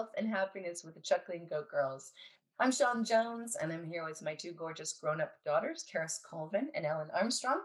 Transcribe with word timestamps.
Health 0.00 0.12
and 0.16 0.28
Happiness 0.28 0.82
with 0.82 0.94
the 0.94 1.00
Chuckling 1.02 1.46
Goat 1.50 1.70
Girls. 1.70 2.12
I'm 2.58 2.72
Shann 2.72 3.04
Jones 3.04 3.54
and 3.60 3.70
I'm 3.70 3.84
here 3.84 4.02
with 4.02 4.22
my 4.22 4.34
two 4.34 4.52
gorgeous 4.52 4.94
grown 4.94 5.20
up 5.20 5.32
daughters, 5.44 5.84
Karis 5.94 6.16
Colvin 6.22 6.70
and 6.74 6.86
Ellen 6.86 7.08
Armstrong. 7.14 7.60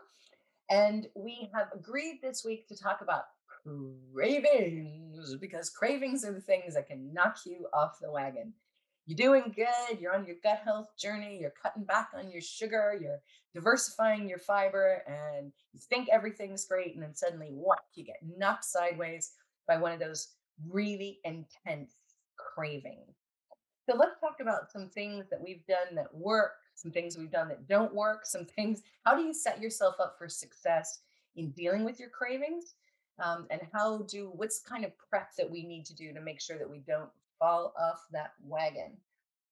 And 0.70 1.08
we 1.16 1.50
have 1.54 1.70
agreed 1.74 2.20
this 2.22 2.44
week 2.44 2.68
to 2.68 2.76
talk 2.76 3.00
about 3.00 3.24
cravings 4.14 5.38
because 5.40 5.70
cravings 5.70 6.26
are 6.26 6.34
the 6.34 6.42
things 6.42 6.74
that 6.74 6.88
can 6.88 7.14
knock 7.14 7.38
you 7.46 7.68
off 7.74 8.00
the 8.02 8.12
wagon. 8.12 8.52
You're 9.06 9.16
doing 9.16 9.54
good, 9.56 10.02
you're 10.02 10.14
on 10.14 10.26
your 10.26 10.36
gut 10.44 10.60
health 10.66 10.90
journey, 11.00 11.38
you're 11.40 11.54
cutting 11.64 11.86
back 11.86 12.10
on 12.18 12.30
your 12.30 12.42
sugar, 12.42 13.00
you're 13.02 13.22
diversifying 13.54 14.28
your 14.28 14.40
fiber, 14.40 15.04
and 15.08 15.54
you 15.72 15.80
think 15.80 16.10
everything's 16.12 16.66
great. 16.66 16.96
And 16.96 17.02
then 17.02 17.16
suddenly, 17.16 17.52
what? 17.54 17.80
You 17.94 18.04
get 18.04 18.18
knocked 18.38 18.66
sideways 18.66 19.32
by 19.70 19.78
one 19.78 19.94
of 19.94 20.02
those 20.02 20.34
really 20.70 21.20
intense 21.24 21.96
cravings. 22.38 23.16
So 23.90 23.96
let's 23.96 24.20
talk 24.20 24.38
about 24.42 24.72
some 24.72 24.90
things 24.90 25.26
that 25.30 25.42
we've 25.42 25.66
done 25.68 25.96
that 25.96 26.14
work, 26.14 26.54
some 26.74 26.92
things 26.92 27.18
we've 27.18 27.32
done 27.32 27.50
that 27.50 27.68
don't 27.68 27.94
work, 27.94 28.26
some 28.26 28.46
things. 28.46 28.82
How 29.06 29.16
do 29.16 29.24
you 29.24 29.34
set 29.34 29.62
yourself 29.62 29.96
up 30.00 30.16
for 30.18 30.28
success 30.28 31.00
in 31.36 31.52
dealing 31.52 31.84
with 31.84 32.00
your 32.00 32.10
cravings? 32.10 32.76
Um, 33.24 33.48
and 33.50 33.62
how 33.72 34.00
do 34.10 34.32
what's 34.36 34.60
kind 34.60 34.84
of 34.84 34.92
prep 34.98 35.36
that 35.38 35.50
we 35.50 35.64
need 35.64 35.86
to 35.86 35.96
do 35.96 36.14
to 36.14 36.20
make 36.20 36.42
sure 36.42 36.58
that 36.58 36.70
we 36.70 36.80
don't 36.80 37.10
fall 37.40 37.74
off 37.80 38.06
that 38.12 38.34
wagon? 38.44 38.98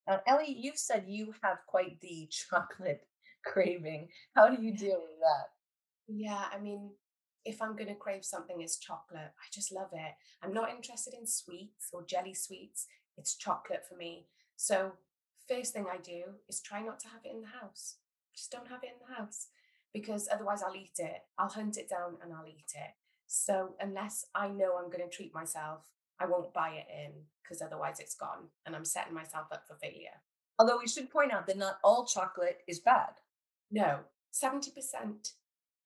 Uh, 0.08 0.17
Ellie, 0.28 0.58
you've 0.59 0.78
said 0.78 1.06
you 1.08 1.34
have 1.42 1.59
quite 1.67 2.00
the 2.02 2.28
chocolate 2.31 3.06
craving. 3.45 4.09
How 4.36 4.50
do 4.50 4.61
you 4.61 4.76
deal 4.76 5.00
with 5.02 5.20
that? 5.22 5.52
Yeah, 6.08 6.45
I 6.52 6.59
mean, 6.59 6.92
if 7.45 7.61
I'm 7.61 7.75
going 7.75 7.89
to 7.89 7.95
crave 7.95 8.23
something, 8.23 8.61
it's 8.61 8.77
chocolate. 8.77 9.31
I 9.38 9.45
just 9.52 9.72
love 9.72 9.89
it. 9.94 10.13
I'm 10.41 10.53
not 10.53 10.72
interested 10.72 11.13
in 11.13 11.27
sweets 11.27 11.89
or 11.91 12.03
jelly 12.03 12.33
sweets. 12.33 12.88
It's 13.17 13.36
chocolate 13.36 13.86
for 13.88 13.95
me. 13.95 14.27
So, 14.55 14.94
first 15.47 15.73
thing 15.73 15.86
I 15.91 15.97
do 15.97 16.23
is 16.47 16.61
try 16.61 16.81
not 16.81 16.99
to 17.02 17.09
have 17.09 17.21
it 17.25 17.33
in 17.33 17.41
the 17.41 17.59
house. 17.59 17.95
Just 18.36 18.52
don't 18.52 18.69
have 18.69 18.83
it 18.83 18.91
in 18.94 19.08
the 19.08 19.21
house 19.21 19.47
because 19.94 20.27
otherwise 20.31 20.64
I'll 20.64 20.75
eat 20.75 20.97
it. 20.97 21.21
I'll 21.38 21.49
hunt 21.49 21.77
it 21.77 21.89
down 21.89 22.17
and 22.23 22.33
I'll 22.33 22.47
eat 22.47 22.71
it. 22.73 22.91
So, 23.27 23.75
unless 23.80 24.25
I 24.33 24.47
know 24.47 24.77
I'm 24.77 24.89
going 24.89 25.08
to 25.08 25.16
treat 25.16 25.33
myself, 25.33 25.81
I 26.19 26.25
won't 26.25 26.53
buy 26.53 26.69
it 26.69 26.88
in 26.89 27.11
because 27.41 27.61
otherwise 27.61 27.99
it's 27.99 28.16
gone 28.16 28.47
and 28.66 28.75
I'm 28.75 28.86
setting 28.86 29.14
myself 29.14 29.47
up 29.52 29.67
for 29.67 29.75
failure. 29.75 30.21
Although 30.58 30.77
we 30.77 30.88
should 30.88 31.09
point 31.09 31.33
out 31.33 31.47
that 31.47 31.58
not 31.58 31.80
all 31.83 32.05
chocolate 32.05 32.61
is 32.67 32.80
bad. 32.80 33.19
No, 33.71 33.99
70% 34.33 35.33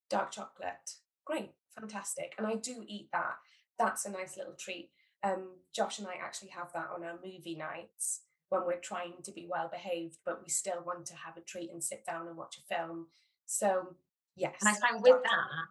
dark 0.10 0.32
chocolate 0.32 0.96
great, 1.28 1.52
fantastic. 1.78 2.34
And 2.38 2.48
I 2.48 2.56
do 2.56 2.84
eat 2.88 3.10
that. 3.12 3.36
That's 3.78 4.06
a 4.06 4.12
nice 4.12 4.38
little 4.38 4.56
treat. 4.58 4.90
Um, 5.24 5.50
Josh 5.76 6.00
and 6.00 6.08
I 6.08 6.16
actually 6.24 6.50
have 6.50 6.72
that 6.74 6.88
on 6.96 7.04
our 7.04 7.20
movie 7.24 7.58
nights 7.58 8.22
when 8.50 8.66
we're 8.66 8.80
trying 8.80 9.22
to 9.24 9.32
be 9.32 9.48
well 9.50 9.70
behaved, 9.72 10.18
but 10.26 10.42
we 10.42 10.50
still 10.50 10.82
want 10.86 11.06
to 11.08 11.16
have 11.16 11.36
a 11.36 11.42
treat 11.42 11.72
and 11.72 11.84
sit 11.84 12.06
down 12.06 12.28
and 12.28 12.38
watch 12.38 12.58
a 12.58 12.74
film. 12.74 13.08
So, 13.46 13.96
yes. 14.36 14.56
And 14.62 14.70
I 14.70 14.74
find 14.74 15.04
with 15.04 15.22
that, 15.24 15.68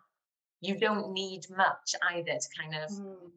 you 0.60 0.78
don't 0.78 1.12
need 1.12 1.46
much 1.50 1.94
either 2.10 2.38
to 2.38 2.60
kind 2.60 2.74
of 2.74 2.91
mm. 2.91 3.30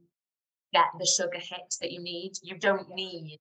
get 0.73 0.87
the 0.99 1.05
sugar 1.05 1.39
hit 1.39 1.75
that 1.79 1.91
you 1.91 2.01
need. 2.01 2.33
You 2.43 2.57
don't 2.57 2.93
need 2.93 3.39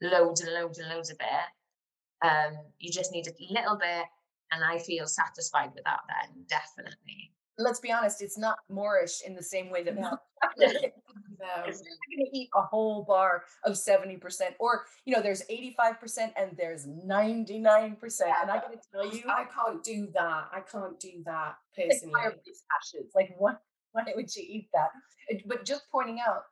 loads 0.00 0.40
and 0.40 0.54
loads 0.54 0.78
and 0.78 0.88
loads 0.88 1.10
of 1.10 1.18
it. 1.20 2.26
Um, 2.26 2.56
you 2.78 2.90
just 2.90 3.12
need 3.12 3.28
a 3.28 3.52
little 3.52 3.76
bit, 3.76 4.06
and 4.50 4.64
I 4.64 4.78
feel 4.78 5.06
satisfied 5.06 5.70
with 5.74 5.84
that 5.84 6.00
then, 6.08 6.44
definitely 6.48 7.32
let's 7.58 7.80
be 7.80 7.92
honest, 7.92 8.22
it's 8.22 8.38
not 8.38 8.58
moreish 8.70 9.22
in 9.26 9.34
the 9.34 9.42
same 9.42 9.70
way 9.70 9.82
that 9.82 9.94
no. 9.94 10.02
milk 10.02 10.20
chocolate 10.42 10.74
is. 10.74 10.92
It's 11.66 11.80
not 11.80 12.16
going 12.16 12.30
to 12.30 12.38
eat 12.38 12.48
a 12.54 12.62
whole 12.62 13.02
bar 13.02 13.44
of 13.64 13.74
70%, 13.74 14.20
or, 14.58 14.84
you 15.04 15.14
know, 15.14 15.20
there's 15.20 15.42
85% 15.50 16.32
and 16.36 16.56
there's 16.56 16.86
99%. 16.86 17.98
Yeah, 18.20 18.34
and 18.42 18.50
I 18.50 18.56
got 18.56 18.72
to 18.72 18.78
tell 18.92 19.12
you, 19.12 19.22
I 19.28 19.44
can't 19.44 19.82
do 19.82 20.08
that. 20.14 20.48
I 20.52 20.60
can't 20.70 20.98
do 21.00 21.22
that 21.26 21.56
personally. 21.76 22.12
Like 22.14 22.38
ashes. 22.80 23.12
Like, 23.14 23.34
what? 23.38 23.60
Why 23.92 24.04
would 24.14 24.34
you 24.34 24.44
eat 24.46 24.68
that? 24.74 24.90
But 25.46 25.64
just 25.64 25.82
pointing 25.90 26.20
out, 26.26 26.42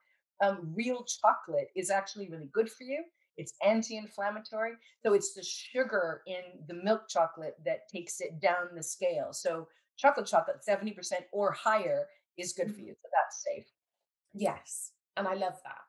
um, 0.42 0.72
real 0.74 1.04
chocolate 1.04 1.68
is 1.76 1.90
actually 1.90 2.28
really 2.28 2.50
good 2.52 2.70
for 2.70 2.84
you. 2.84 3.04
It's 3.36 3.52
anti-inflammatory. 3.64 4.72
So 5.04 5.12
it's 5.12 5.34
the 5.34 5.42
sugar 5.42 6.22
in 6.26 6.42
the 6.68 6.82
milk 6.82 7.02
chocolate 7.08 7.56
that 7.64 7.88
takes 7.88 8.20
it 8.20 8.40
down 8.40 8.68
the 8.74 8.82
scale. 8.82 9.32
So 9.32 9.68
chocolate 9.96 10.26
chocolate 10.26 10.60
70% 10.68 10.94
or 11.32 11.52
higher 11.52 12.06
is 12.36 12.52
good 12.52 12.74
for 12.74 12.80
you. 12.80 12.92
Mm-hmm. 12.92 13.02
So 13.02 13.08
that's 13.12 13.44
safe. 13.44 13.66
Yes. 14.34 14.92
And 15.16 15.26
I 15.26 15.34
love 15.34 15.54
that. 15.64 15.86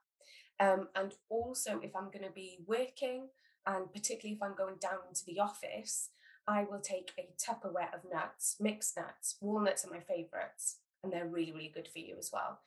Um, 0.59 0.87
and 0.95 1.13
also, 1.29 1.79
if 1.83 1.95
I'm 1.95 2.09
going 2.11 2.25
to 2.25 2.33
be 2.33 2.59
working, 2.65 3.27
and 3.65 3.91
particularly 3.91 4.35
if 4.35 4.41
I'm 4.41 4.55
going 4.55 4.77
down 4.79 4.99
into 5.07 5.23
the 5.25 5.39
office, 5.39 6.09
I 6.47 6.63
will 6.63 6.79
take 6.79 7.11
a 7.19 7.27
Tupperware 7.37 7.93
of 7.93 8.09
nuts, 8.11 8.55
mixed 8.59 8.95
nuts. 8.97 9.35
Walnuts 9.41 9.85
are 9.85 9.91
my 9.91 9.99
favorites, 9.99 10.77
and 11.03 11.11
they're 11.11 11.27
really, 11.27 11.51
really 11.51 11.71
good 11.73 11.89
for 11.91 11.99
you 11.99 12.15
as 12.17 12.31
well. 12.31 12.59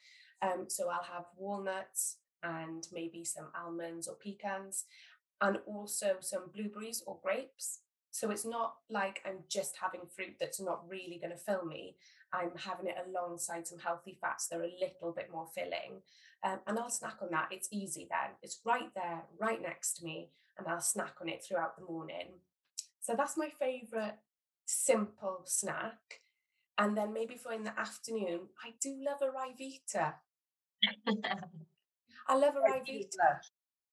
Um, 0.42 0.66
so 0.68 0.88
I'll 0.88 1.02
have 1.02 1.24
walnuts 1.36 2.18
and 2.42 2.86
maybe 2.92 3.24
some 3.24 3.48
almonds 3.58 4.06
or 4.06 4.14
pecans, 4.14 4.84
and 5.40 5.58
also 5.66 6.16
some 6.20 6.50
blueberries 6.54 7.02
or 7.06 7.18
grapes. 7.22 7.80
So 8.10 8.30
it's 8.30 8.44
not 8.44 8.74
like 8.88 9.20
I'm 9.24 9.38
just 9.48 9.76
having 9.80 10.00
fruit 10.14 10.34
that's 10.38 10.60
not 10.60 10.88
really 10.88 11.18
going 11.20 11.30
to 11.30 11.36
fill 11.36 11.64
me. 11.64 11.96
I'm 12.32 12.50
having 12.56 12.86
it 12.86 12.96
alongside 13.08 13.66
some 13.66 13.78
healthy 13.78 14.18
fats 14.20 14.48
that 14.48 14.60
are 14.60 14.64
a 14.64 14.78
little 14.80 15.12
bit 15.14 15.30
more 15.32 15.46
filling. 15.54 16.02
Um, 16.42 16.58
and 16.66 16.78
I'll 16.78 16.90
snack 16.90 17.16
on 17.22 17.28
that. 17.32 17.48
It's 17.50 17.68
easy 17.70 18.08
then. 18.10 18.30
It's 18.42 18.60
right 18.64 18.92
there, 18.94 19.22
right 19.38 19.60
next 19.60 19.94
to 19.98 20.04
me, 20.04 20.30
and 20.58 20.66
I'll 20.66 20.80
snack 20.80 21.14
on 21.20 21.28
it 21.28 21.44
throughout 21.44 21.76
the 21.76 21.84
morning. 21.84 22.28
So 23.00 23.14
that's 23.16 23.36
my 23.36 23.50
favourite 23.58 24.14
simple 24.66 25.42
snack. 25.44 26.22
And 26.78 26.96
then 26.96 27.12
maybe 27.12 27.36
for 27.36 27.52
in 27.52 27.64
the 27.64 27.78
afternoon, 27.78 28.40
I 28.64 28.72
do 28.80 28.96
love 29.04 29.20
a 29.20 29.26
Ryvita. 29.26 30.14
I 32.28 32.36
love 32.36 32.54
a 32.56 32.60
Ryvita. 32.60 33.38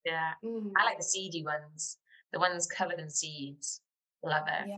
Yeah, 0.06 0.32
mm. 0.44 0.72
I 0.78 0.86
like 0.86 0.98
the 0.98 1.04
seedy 1.04 1.44
ones, 1.44 1.98
the 2.32 2.40
ones 2.40 2.66
covered 2.68 3.00
in 3.00 3.10
seeds. 3.10 3.82
Love 4.24 4.48
it. 4.48 4.68
Yeah. 4.70 4.78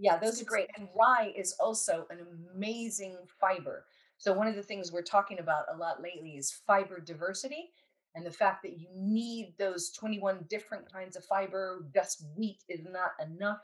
Yeah, 0.00 0.16
those 0.16 0.40
are 0.40 0.44
great. 0.44 0.68
And 0.76 0.88
rye 0.96 1.32
is 1.36 1.54
also 1.58 2.06
an 2.10 2.24
amazing 2.54 3.18
fiber. 3.40 3.86
So, 4.16 4.32
one 4.32 4.46
of 4.46 4.54
the 4.54 4.62
things 4.62 4.92
we're 4.92 5.02
talking 5.02 5.40
about 5.40 5.64
a 5.72 5.76
lot 5.76 6.00
lately 6.00 6.36
is 6.36 6.52
fiber 6.66 7.00
diversity 7.00 7.70
and 8.14 8.24
the 8.24 8.30
fact 8.30 8.62
that 8.62 8.78
you 8.78 8.88
need 8.94 9.54
those 9.58 9.90
21 9.90 10.46
different 10.48 10.90
kinds 10.90 11.16
of 11.16 11.24
fiber. 11.24 11.86
Just 11.92 12.24
wheat 12.36 12.62
is 12.68 12.84
not 12.84 13.12
enough. 13.24 13.60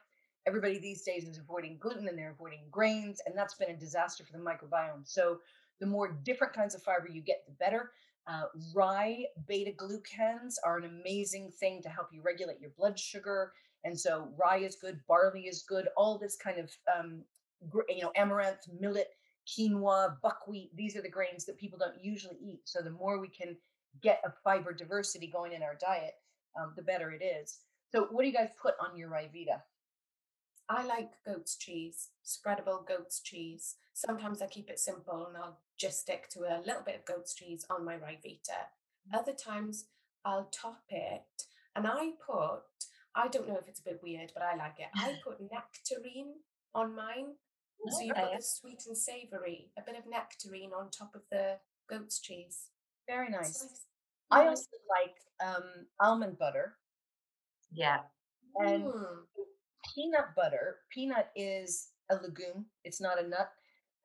Everybody 0.47 0.79
these 0.79 1.03
days 1.03 1.27
is 1.27 1.39
avoiding 1.39 1.79
gluten 1.79 2.09
and 2.09 2.19
they're 2.19 2.33
avoiding 2.33 2.67
grains, 2.71 3.21
and 3.27 3.37
that's 3.37 3.55
been 3.55 3.71
a 3.71 3.77
disaster 3.77 4.25
for 4.25 4.33
the 4.33 4.45
microbiome. 4.45 5.07
So, 5.07 5.39
the 5.81 5.87
more 5.87 6.13
different 6.25 6.53
kinds 6.53 6.75
of 6.75 6.83
fiber 6.83 7.09
you 7.09 7.23
get, 7.23 7.45
the 7.47 7.53
better. 7.53 7.93
Uh, 8.27 8.45
rye 8.75 9.27
beta 9.47 9.71
glucans 9.71 10.55
are 10.65 10.79
an 10.79 10.85
amazing 10.85 11.51
thing 11.51 11.83
to 11.83 11.89
help 11.89 12.09
you 12.11 12.23
regulate 12.23 12.59
your 12.59 12.71
blood 12.71 12.99
sugar 12.99 13.53
and 13.85 13.99
so 13.99 14.29
rye 14.37 14.59
is 14.59 14.77
good, 14.77 15.01
barley 15.07 15.43
is 15.43 15.63
good, 15.63 15.89
all 15.97 16.19
this 16.19 16.37
kind 16.37 16.59
of, 16.59 16.71
um, 16.97 17.23
you 17.89 18.03
know, 18.03 18.13
amaranth, 18.17 18.67
millet, 18.81 19.11
quinoa, 19.47 20.21
buckwheat. 20.23 20.75
These 20.75 20.97
are 20.97 21.03
the 21.03 21.09
grains 21.09 21.45
that 21.45 21.59
people 21.59 21.79
don't 21.79 22.03
usually 22.03 22.37
eat. 22.41 22.63
So 22.65 22.81
the 22.81 22.91
more 22.91 23.21
we 23.21 23.29
can 23.29 23.57
get 24.03 24.23
a 24.25 24.33
fiber 24.43 24.73
diversity 24.73 25.27
going 25.27 25.53
in 25.53 25.63
our 25.63 25.77
diet, 25.81 26.15
um, 26.59 26.73
the 26.77 26.83
better 26.83 27.11
it 27.11 27.23
is. 27.23 27.59
So 27.93 28.09
what 28.11 28.23
do 28.23 28.29
you 28.29 28.35
guys 28.35 28.49
put 28.61 28.75
on 28.81 28.97
your 28.97 29.11
Ryvita? 29.11 29.61
I 30.69 30.85
like 30.87 31.11
goat's 31.27 31.57
cheese, 31.57 32.09
spreadable 32.25 32.87
goat's 32.87 33.21
cheese. 33.21 33.77
Sometimes 33.93 34.41
I 34.41 34.47
keep 34.47 34.71
it 34.71 34.81
simple 34.81 35.27
and 35.27 35.37
I'll 35.37 35.61
just 35.77 36.01
stick 36.01 36.29
to 36.31 36.41
a 36.41 36.63
little 36.65 36.83
bit 36.85 36.97
of 36.97 37.05
goat's 37.05 37.35
cheese 37.35 37.67
on 37.69 37.85
my 37.85 37.97
Ryvita. 37.97 38.65
Mm. 39.13 39.19
Other 39.19 39.35
times 39.35 39.87
I'll 40.25 40.49
top 40.51 40.83
it 40.89 41.23
and 41.77 41.87
I 41.87 42.13
put 42.27 42.63
I 43.17 43.29
don't 43.29 43.49
know 43.49 43.57
if 43.57 43.69
it's 43.69 43.81
a 43.81 43.85
bit 43.85 44.01
weird, 44.03 44.33
but 44.35 44.43
I 44.43 44.57
like 44.57 44.79
it. 44.79 44.89
I 44.95 45.19
put 45.25 45.41
nectarine 45.41 46.35
on 46.75 46.95
mine. 46.95 47.35
So 47.89 48.01
you've 48.01 48.17
got 48.17 48.37
the 48.37 48.43
sweet 48.43 48.83
and 48.87 48.97
savoury, 48.97 49.71
a 49.79 49.83
bit 49.83 49.99
of 49.99 50.11
nectarine 50.11 50.71
on 50.73 50.91
top 50.91 51.15
of 51.15 51.23
the 51.31 51.59
goat's 51.89 52.21
cheese. 52.21 52.71
Very 53.07 53.29
nice. 53.29 53.63
nice. 53.63 53.85
I 54.31 54.47
also 54.47 54.71
like 54.89 55.17
um, 55.47 55.87
almond 56.01 56.39
butter. 56.39 56.77
Yeah. 57.73 57.99
And 58.57 58.85
mm. 58.85 59.17
peanut 59.95 60.35
butter. 60.35 60.77
Peanut 60.91 61.31
is 61.37 61.89
a 62.11 62.17
legume, 62.17 62.67
it's 62.85 63.01
not 63.01 63.23
a 63.23 63.29
nut. 63.29 63.51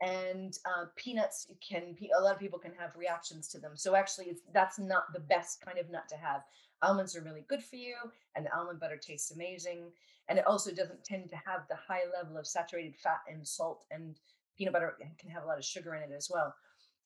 And 0.01 0.57
uh, 0.65 0.85
peanuts 0.95 1.47
can, 1.67 1.95
be, 1.99 2.09
a 2.17 2.21
lot 2.21 2.33
of 2.33 2.39
people 2.39 2.59
can 2.59 2.73
have 2.79 2.95
reactions 2.95 3.49
to 3.49 3.59
them. 3.59 3.73
So 3.75 3.95
actually, 3.95 4.27
it's, 4.27 4.41
that's 4.53 4.79
not 4.79 5.03
the 5.13 5.19
best 5.19 5.61
kind 5.61 5.77
of 5.77 5.89
nut 5.89 6.07
to 6.09 6.15
have. 6.15 6.41
Almonds 6.81 7.15
are 7.15 7.21
really 7.21 7.45
good 7.47 7.63
for 7.63 7.75
you, 7.75 7.95
and 8.35 8.45
the 8.45 8.55
almond 8.55 8.79
butter 8.79 8.97
tastes 8.97 9.31
amazing. 9.31 9.91
And 10.29 10.37
it 10.37 10.45
also 10.45 10.71
doesn't 10.71 11.03
tend 11.03 11.29
to 11.29 11.35
have 11.35 11.61
the 11.69 11.75
high 11.75 12.03
level 12.15 12.37
of 12.37 12.45
saturated 12.47 12.95
fat 12.95 13.19
and 13.31 13.45
salt, 13.45 13.85
and 13.91 14.15
peanut 14.57 14.73
butter 14.73 14.95
can 15.17 15.29
have 15.29 15.43
a 15.43 15.47
lot 15.47 15.57
of 15.57 15.65
sugar 15.65 15.95
in 15.95 16.03
it 16.03 16.15
as 16.15 16.29
well. 16.31 16.53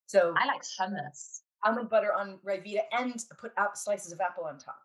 So 0.08 0.34
I 0.38 0.46
like 0.46 0.64
hummus. 0.80 1.42
almond 1.64 1.90
butter 1.90 2.14
on 2.14 2.40
Ryvita 2.46 2.82
and 2.92 3.16
put 3.40 3.52
out 3.58 3.78
slices 3.78 4.12
of 4.12 4.20
apple 4.20 4.44
on 4.44 4.58
top. 4.58 4.82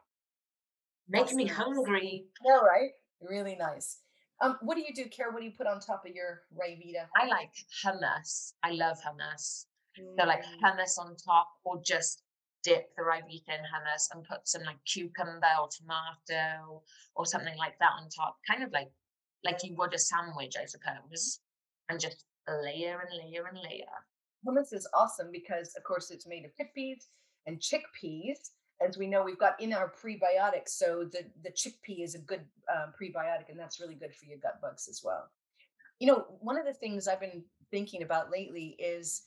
Making 1.08 1.36
me 1.36 1.44
nice. 1.46 1.54
hungry. 1.54 2.26
No, 2.44 2.60
right? 2.60 2.90
Really 3.20 3.56
nice. 3.56 3.98
Um, 4.40 4.56
what 4.62 4.76
do 4.76 4.82
you 4.82 4.94
do, 4.94 5.06
Kara? 5.10 5.32
What 5.32 5.40
do 5.40 5.46
you 5.46 5.52
put 5.56 5.66
on 5.66 5.80
top 5.80 6.04
of 6.06 6.14
your 6.14 6.42
Ryvita? 6.54 7.06
I 7.16 7.26
like 7.26 7.50
hummus. 7.84 8.52
I 8.62 8.70
love 8.70 8.98
hummus. 8.98 9.66
Mm. 9.98 10.20
So 10.20 10.26
like 10.26 10.44
mm. 10.44 10.60
hummus 10.62 10.98
on 10.98 11.16
top, 11.16 11.48
or 11.64 11.80
just 11.82 12.22
dip 12.62 12.94
the 12.96 13.02
Ryvita 13.02 13.48
in 13.48 13.64
hummus 13.64 14.08
and 14.12 14.24
put 14.24 14.48
some 14.48 14.62
like 14.62 14.78
cucumber 14.84 15.46
or 15.60 15.68
tomato 15.68 16.82
or 17.14 17.26
something 17.26 17.56
like 17.56 17.78
that 17.78 17.92
on 18.00 18.08
top. 18.08 18.36
Kind 18.48 18.62
of 18.62 18.72
like 18.72 18.90
like 19.44 19.62
you 19.62 19.74
would 19.76 19.94
a 19.94 19.98
sandwich, 19.98 20.54
I 20.60 20.66
suppose, 20.66 21.40
and 21.88 22.00
just 22.00 22.24
layer 22.48 23.00
and 23.00 23.30
layer 23.30 23.46
and 23.46 23.58
layer. 23.58 23.84
Hummus 24.46 24.72
is 24.72 24.88
awesome 24.94 25.30
because, 25.32 25.74
of 25.76 25.84
course, 25.84 26.10
it's 26.10 26.26
made 26.26 26.44
of 26.44 26.50
chickpeas 26.52 27.06
and 27.46 27.60
chickpeas. 27.60 28.50
As 28.86 28.96
we 28.96 29.08
know, 29.08 29.24
we've 29.24 29.38
got 29.38 29.60
in 29.60 29.72
our 29.72 29.92
prebiotics, 29.92 30.70
so 30.70 31.04
the 31.10 31.24
the 31.42 31.50
chickpea 31.50 32.04
is 32.04 32.14
a 32.14 32.20
good 32.20 32.42
um, 32.72 32.92
prebiotic, 33.00 33.48
and 33.48 33.58
that's 33.58 33.80
really 33.80 33.96
good 33.96 34.14
for 34.14 34.26
your 34.26 34.38
gut 34.38 34.60
bugs 34.62 34.88
as 34.88 35.02
well. 35.04 35.28
You 35.98 36.06
know, 36.06 36.26
one 36.40 36.56
of 36.56 36.64
the 36.64 36.72
things 36.72 37.08
I've 37.08 37.20
been 37.20 37.42
thinking 37.72 38.02
about 38.02 38.30
lately 38.30 38.76
is 38.78 39.22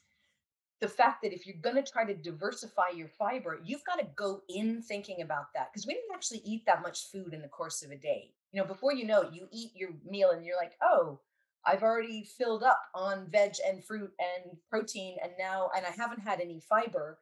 the 0.81 0.87
fact 0.87 1.21
that 1.21 1.31
if 1.31 1.45
you're 1.45 1.55
going 1.61 1.75
to 1.75 1.89
try 1.89 2.03
to 2.03 2.15
diversify 2.15 2.89
your 2.95 3.07
fiber, 3.07 3.61
you've 3.63 3.85
got 3.85 3.99
to 3.99 4.07
go 4.15 4.41
in 4.49 4.81
thinking 4.81 5.21
about 5.21 5.53
that 5.53 5.71
because 5.71 5.85
we 5.85 5.93
didn't 5.93 6.13
actually 6.13 6.41
eat 6.43 6.65
that 6.65 6.81
much 6.81 7.11
food 7.11 7.33
in 7.33 7.41
the 7.41 7.47
course 7.47 7.83
of 7.83 7.91
a 7.91 7.95
day. 7.95 8.31
You 8.51 8.61
know, 8.61 8.67
before 8.67 8.91
you 8.91 9.05
know 9.05 9.21
it, 9.21 9.33
you 9.33 9.47
eat 9.51 9.71
your 9.75 9.91
meal 10.09 10.31
and 10.31 10.43
you're 10.43 10.57
like, 10.57 10.73
oh, 10.81 11.19
I've 11.65 11.83
already 11.83 12.23
filled 12.23 12.63
up 12.63 12.81
on 12.95 13.27
veg 13.29 13.53
and 13.65 13.85
fruit 13.85 14.11
and 14.19 14.57
protein, 14.67 15.17
and 15.21 15.31
now, 15.37 15.69
and 15.77 15.85
I 15.85 15.91
haven't 15.91 16.21
had 16.21 16.41
any 16.41 16.59
fiber, 16.59 17.19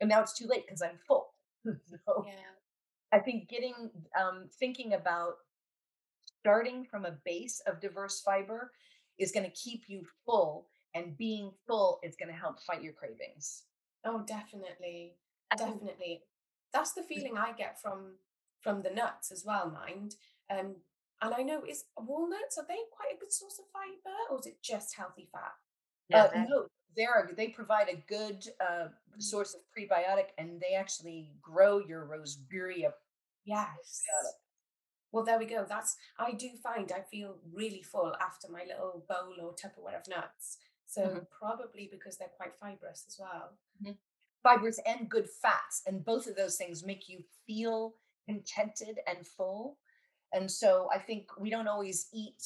and 0.00 0.08
now 0.08 0.22
it's 0.22 0.36
too 0.36 0.46
late 0.46 0.64
because 0.66 0.80
I'm 0.80 0.98
full. 1.06 1.34
so 1.66 2.24
yeah. 2.26 2.32
I 3.12 3.18
think 3.18 3.50
getting, 3.50 3.90
um, 4.18 4.46
thinking 4.58 4.94
about 4.94 5.34
starting 6.40 6.86
from 6.90 7.04
a 7.04 7.18
base 7.26 7.60
of 7.66 7.80
diverse 7.80 8.22
fiber 8.22 8.72
is 9.18 9.32
going 9.32 9.44
to 9.44 9.52
keep 9.52 9.82
you 9.86 10.06
full 10.24 10.68
and 10.94 11.16
being 11.16 11.50
full 11.66 12.00
is 12.02 12.16
going 12.16 12.32
to 12.32 12.38
help 12.38 12.60
fight 12.60 12.82
your 12.82 12.92
cravings. 12.92 13.64
Oh, 14.04 14.22
definitely. 14.26 15.14
Definitely. 15.56 16.22
That's 16.72 16.92
the 16.92 17.02
feeling 17.02 17.36
I 17.38 17.52
get 17.52 17.80
from 17.80 18.14
from 18.60 18.82
the 18.82 18.90
nuts 18.90 19.30
as 19.30 19.44
well, 19.44 19.70
mind. 19.70 20.16
Um, 20.50 20.76
and 21.22 21.34
I 21.34 21.42
know 21.42 21.62
is 21.68 21.84
walnuts 21.96 22.58
are 22.58 22.66
they 22.66 22.78
quite 22.90 23.14
a 23.14 23.20
good 23.20 23.32
source 23.32 23.58
of 23.58 23.66
fiber, 23.72 24.16
or 24.30 24.40
is 24.40 24.46
it 24.46 24.62
just 24.62 24.96
healthy 24.96 25.28
fat? 25.30 25.52
Yeah, 26.08 26.24
uh, 26.24 26.44
no, 26.48 26.66
they're 26.96 27.30
they 27.36 27.48
provide 27.48 27.88
a 27.88 28.02
good 28.08 28.44
uh, 28.60 28.88
mm. 28.88 29.22
source 29.22 29.54
of 29.54 29.60
prebiotic, 29.76 30.28
and 30.38 30.60
they 30.60 30.74
actually 30.74 31.32
grow 31.40 31.78
your 31.78 32.06
Roseburia. 32.06 32.92
Yes. 33.44 34.02
Well, 35.12 35.24
there 35.24 35.38
we 35.38 35.46
go. 35.46 35.64
That's 35.68 35.96
I 36.18 36.32
do 36.32 36.50
find 36.62 36.90
I 36.90 37.02
feel 37.02 37.36
really 37.52 37.82
full 37.82 38.14
after 38.20 38.50
my 38.50 38.64
little 38.66 39.04
bowl 39.08 39.34
or 39.40 39.54
Tupperware 39.54 40.00
of 40.00 40.08
nuts. 40.08 40.58
So 40.94 41.02
mm-hmm. 41.02 41.18
probably 41.36 41.88
because 41.90 42.16
they're 42.16 42.28
quite 42.36 42.54
fibrous 42.60 43.04
as 43.08 43.16
well. 43.18 43.50
Mm-hmm. 43.82 43.92
Fibrous 44.42 44.78
and 44.86 45.08
good 45.08 45.28
fats, 45.28 45.82
and 45.86 46.04
both 46.04 46.26
of 46.26 46.36
those 46.36 46.56
things 46.56 46.84
make 46.84 47.08
you 47.08 47.20
feel 47.46 47.94
contented 48.28 48.98
and 49.06 49.26
full. 49.26 49.78
And 50.32 50.50
so 50.50 50.88
I 50.94 50.98
think 50.98 51.28
we 51.38 51.50
don't 51.50 51.68
always 51.68 52.08
eat 52.12 52.42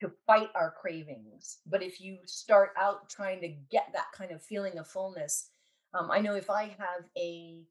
to 0.00 0.12
fight 0.26 0.50
our 0.54 0.74
cravings, 0.80 1.58
but 1.66 1.82
if 1.82 2.00
you 2.00 2.18
start 2.26 2.70
out 2.78 3.08
trying 3.08 3.40
to 3.40 3.48
get 3.70 3.88
that 3.94 4.12
kind 4.14 4.30
of 4.30 4.42
feeling 4.42 4.78
of 4.78 4.86
fullness, 4.86 5.50
um, 5.92 6.10
I 6.10 6.20
know 6.20 6.34
if 6.36 6.50
I 6.50 6.64
have 6.64 7.04
a 7.16 7.62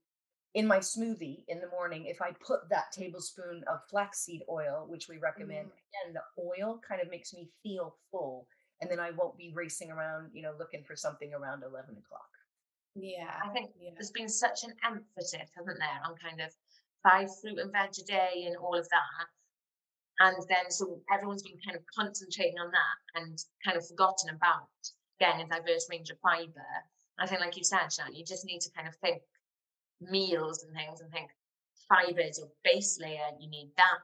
in 0.53 0.65
my 0.65 0.79
smoothie 0.79 1.43
in 1.47 1.59
the 1.61 1.69
morning, 1.69 2.05
if 2.07 2.21
I 2.21 2.31
put 2.31 2.67
that 2.69 2.91
tablespoon 2.91 3.63
of 3.71 3.79
flaxseed 3.89 4.41
oil, 4.49 4.87
which 4.89 5.07
we 5.07 5.19
recommend, 5.19 5.67
mm. 5.67 5.71
again, 5.71 6.15
the 6.15 6.41
oil 6.41 6.81
kind 6.87 6.99
of 6.99 7.11
makes 7.11 7.31
me 7.33 7.49
feel 7.61 7.95
full 8.09 8.47
and 8.81 8.89
then 8.89 8.99
I 8.99 9.11
won't 9.11 9.37
be 9.37 9.51
racing 9.53 9.91
around, 9.91 10.29
you 10.33 10.41
know, 10.41 10.53
looking 10.59 10.83
for 10.83 10.95
something 10.95 11.33
around 11.33 11.63
11 11.63 11.97
o'clock. 11.97 12.29
Yeah. 12.95 13.33
I 13.43 13.49
think 13.49 13.71
yeah. 13.79 13.91
there's 13.93 14.11
been 14.11 14.29
such 14.29 14.63
an 14.63 14.73
emphasis, 14.85 15.49
hasn't 15.55 15.79
there, 15.79 16.01
on 16.05 16.15
kind 16.17 16.41
of 16.41 16.51
five 17.03 17.29
fruit 17.41 17.59
and 17.59 17.71
veg 17.71 17.91
a 17.99 18.05
day 18.05 18.45
and 18.45 18.57
all 18.57 18.75
of 18.75 18.87
that. 18.89 19.27
And 20.19 20.37
then 20.49 20.69
so 20.69 20.99
everyone's 21.13 21.43
been 21.43 21.59
kind 21.65 21.77
of 21.77 21.83
concentrating 21.95 22.57
on 22.59 22.71
that 22.71 23.21
and 23.21 23.37
kind 23.63 23.77
of 23.77 23.87
forgotten 23.87 24.29
about 24.29 24.69
getting 25.19 25.41
a 25.41 25.49
diverse 25.49 25.87
range 25.89 26.09
of 26.09 26.19
fiber. 26.19 26.65
I 27.19 27.27
think, 27.27 27.41
like 27.41 27.57
you 27.57 27.63
said, 27.63 27.91
Shann, 27.91 28.13
you 28.13 28.23
just 28.25 28.45
need 28.45 28.61
to 28.61 28.71
kind 28.75 28.87
of 28.87 28.95
think 28.95 29.21
meals 30.01 30.63
and 30.63 30.73
things 30.73 31.01
and 31.01 31.11
think 31.11 31.29
fiber 31.89 32.21
is 32.21 32.39
your 32.39 32.49
base 32.63 32.99
layer. 33.01 33.29
You 33.39 33.49
need 33.49 33.71
that 33.77 33.99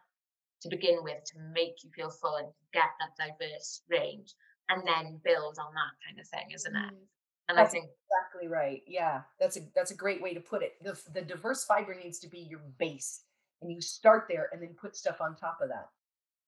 to 0.62 0.70
begin 0.70 1.04
with 1.04 1.24
to 1.26 1.40
make 1.54 1.84
you 1.84 1.90
feel 1.96 2.10
full 2.10 2.36
and 2.38 2.48
get 2.74 2.90
that 3.00 3.18
diverse 3.18 3.82
range 3.90 4.34
and 4.70 4.86
then 4.86 5.20
build 5.24 5.58
on 5.60 5.74
that 5.74 5.94
kind 6.06 6.20
of 6.20 6.28
thing, 6.28 6.52
isn't 6.54 6.76
it? 6.76 6.94
Mm. 6.94 7.08
And 7.50 7.58
that's 7.58 7.70
I 7.70 7.72
think 7.72 7.86
exactly 7.86 8.48
right. 8.48 8.82
Yeah, 8.88 9.22
that's 9.40 9.58
a 9.58 9.62
that's 9.76 9.92
a 9.92 9.96
great 9.96 10.22
way 10.22 10.34
to 10.34 10.40
put 10.40 10.64
it. 10.64 10.74
The 10.82 10.98
the 11.14 11.22
diverse 11.22 11.66
fiber 11.66 11.94
needs 11.94 12.20
to 12.20 12.30
be 12.30 12.40
your 12.40 12.62
base, 12.80 13.24
and 13.62 13.72
you 13.72 13.82
start 13.82 14.26
there, 14.30 14.50
and 14.54 14.62
then 14.62 14.76
put 14.80 14.96
stuff 14.96 15.20
on 15.20 15.36
top 15.36 15.60
of 15.62 15.70
that. 15.70 15.90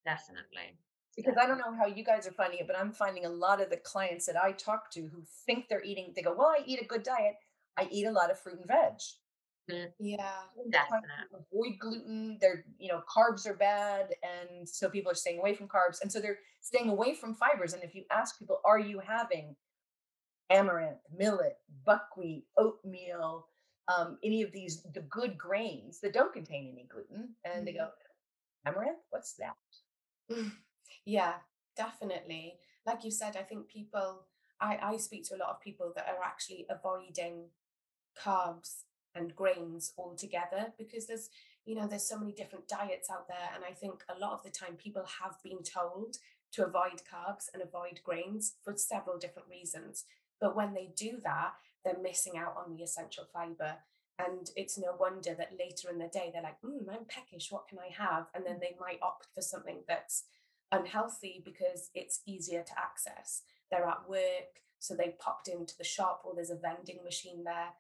Definitely. 0.06 0.78
Because 1.16 1.36
Definitely. 1.36 1.44
I 1.44 1.48
don't 1.48 1.72
know 1.72 1.78
how 1.78 1.88
you 1.88 2.04
guys 2.04 2.28
are 2.28 2.32
finding 2.32 2.60
it, 2.60 2.68
but 2.68 2.78
I'm 2.78 2.92
finding 2.92 3.26
a 3.26 3.30
lot 3.30 3.62
of 3.62 3.70
the 3.70 3.78
clients 3.78 4.26
that 4.26 4.42
I 4.42 4.52
talk 4.54 4.92
to 4.92 5.02
who 5.02 5.24
think 5.46 5.68
they're 5.68 5.84
eating, 5.84 6.14
they 6.16 6.22
go, 6.22 6.34
"Well, 6.34 6.48
I 6.48 6.64
eat 6.66 6.82
a 6.82 6.86
good 6.86 7.04
diet. 7.04 7.36
I 7.78 7.88
eat 7.92 8.06
a 8.06 8.12
lot 8.12 8.32
of 8.32 8.40
fruit 8.40 8.60
and 8.60 8.68
veg." 8.68 9.00
Mm. 9.72 9.92
Yeah, 10.00 10.32
definitely. 10.70 11.10
Avoid 11.34 11.80
gluten. 11.80 12.38
They're, 12.40 12.66
you 12.78 12.90
know, 12.90 13.02
carbs 13.10 13.48
are 13.48 13.56
bad. 13.56 14.14
And 14.24 14.68
so 14.68 14.90
people 14.90 15.12
are 15.12 15.16
staying 15.16 15.40
away 15.40 15.56
from 15.56 15.68
carbs. 15.68 16.02
And 16.02 16.12
so 16.12 16.20
they're 16.20 16.40
staying 16.62 16.90
away 16.90 17.16
from 17.16 17.34
fibers. 17.34 17.74
And 17.74 17.84
if 17.84 17.96
you 17.96 18.04
ask 18.12 18.38
people, 18.38 18.60
are 18.66 18.80
you 18.80 19.00
having 19.00 19.56
amaranth, 20.50 21.00
millet, 21.16 21.58
buckwheat, 21.86 22.46
oatmeal, 22.58 23.48
um, 23.88 24.18
any 24.24 24.42
of 24.42 24.52
these, 24.52 24.84
the 24.94 25.02
good 25.02 25.38
grains 25.38 26.00
that 26.02 26.14
don't 26.14 26.34
contain 26.34 26.70
any 26.72 26.88
gluten? 26.92 27.36
And 27.44 27.64
mm. 27.64 27.66
they 27.66 27.74
go, 27.74 27.86
mm-hmm. 27.86 28.74
amaranth? 28.74 29.00
What's 29.10 29.34
that? 29.34 29.56
Yeah, 31.06 31.34
definitely. 31.76 32.56
Like 32.86 33.04
you 33.04 33.12
said, 33.12 33.36
I 33.36 33.44
think 33.44 33.68
people, 33.68 34.28
I, 34.62 34.78
I 34.82 34.98
speak 34.98 35.28
to 35.30 35.36
a 35.36 35.38
lot 35.38 35.50
of 35.50 35.62
people 35.62 35.92
that 35.96 36.08
are 36.08 36.24
actually 36.24 36.66
avoiding 36.70 37.50
carbs 38.24 38.84
and 39.16 39.36
grains 39.36 39.94
all 39.98 40.16
together 40.16 40.74
because 40.78 41.08
there's 41.08 41.30
you 41.66 41.76
know 41.76 41.88
there's 41.88 42.08
so 42.08 42.20
many 42.20 42.32
different 42.32 42.68
diets 42.68 43.10
out 43.10 43.28
there. 43.28 43.50
And 43.56 43.64
i 43.64 43.72
think 43.72 44.04
a 44.10 44.20
lot 44.20 44.34
of 44.34 44.44
the 44.44 44.50
time 44.50 44.76
people 44.76 45.06
have 45.22 45.38
been 45.44 45.64
told 45.64 46.18
to 46.54 46.66
avoid 46.66 47.02
carbs 47.12 47.46
and 47.54 47.62
avoid 47.64 48.02
grains 48.04 48.56
for 48.64 48.76
several 48.78 49.18
different 49.18 49.50
reasons. 49.50 50.06
But 50.40 50.56
when 50.56 50.74
they 50.74 50.92
do 50.96 51.20
that 51.24 51.54
they're 51.84 52.02
missing 52.02 52.38
out 52.38 52.56
on 52.58 52.76
the 52.76 52.84
essential 52.84 53.26
fiber. 53.32 53.76
And 54.18 54.50
it's 54.56 54.78
no 54.78 54.96
wonder 54.98 55.36
that 55.38 55.58
later 55.60 55.90
in 55.92 56.00
the 56.00 56.08
day 56.08 56.30
they're 56.32 56.44
like 56.44 56.62
mm, 56.62 56.88
i'm 56.90 57.06
peckish 57.08 57.52
what 57.52 57.68
can 57.68 57.80
i 57.80 57.92
have? 57.92 58.28
And 58.34 58.46
then 58.46 58.60
they 58.60 58.76
might 58.80 59.00
opt 59.02 59.28
for 59.34 59.42
something 59.42 59.80
that's 59.88 60.24
unhealthy 60.72 61.42
because 61.44 61.90
it's 61.94 62.22
easier 62.26 62.64
to 62.64 62.80
access. 62.80 63.44
They're 63.72 63.88
at 63.88 64.10
work 64.10 64.62
so 64.80 64.96
they 64.96 65.16
popped 65.20 65.48
into 65.48 65.76
the 65.78 65.84
shop 65.84 66.22
or 66.24 66.34
there's 66.36 66.50
a 66.50 66.56
vending 66.56 67.04
machine 67.04 67.44
there 67.44 67.74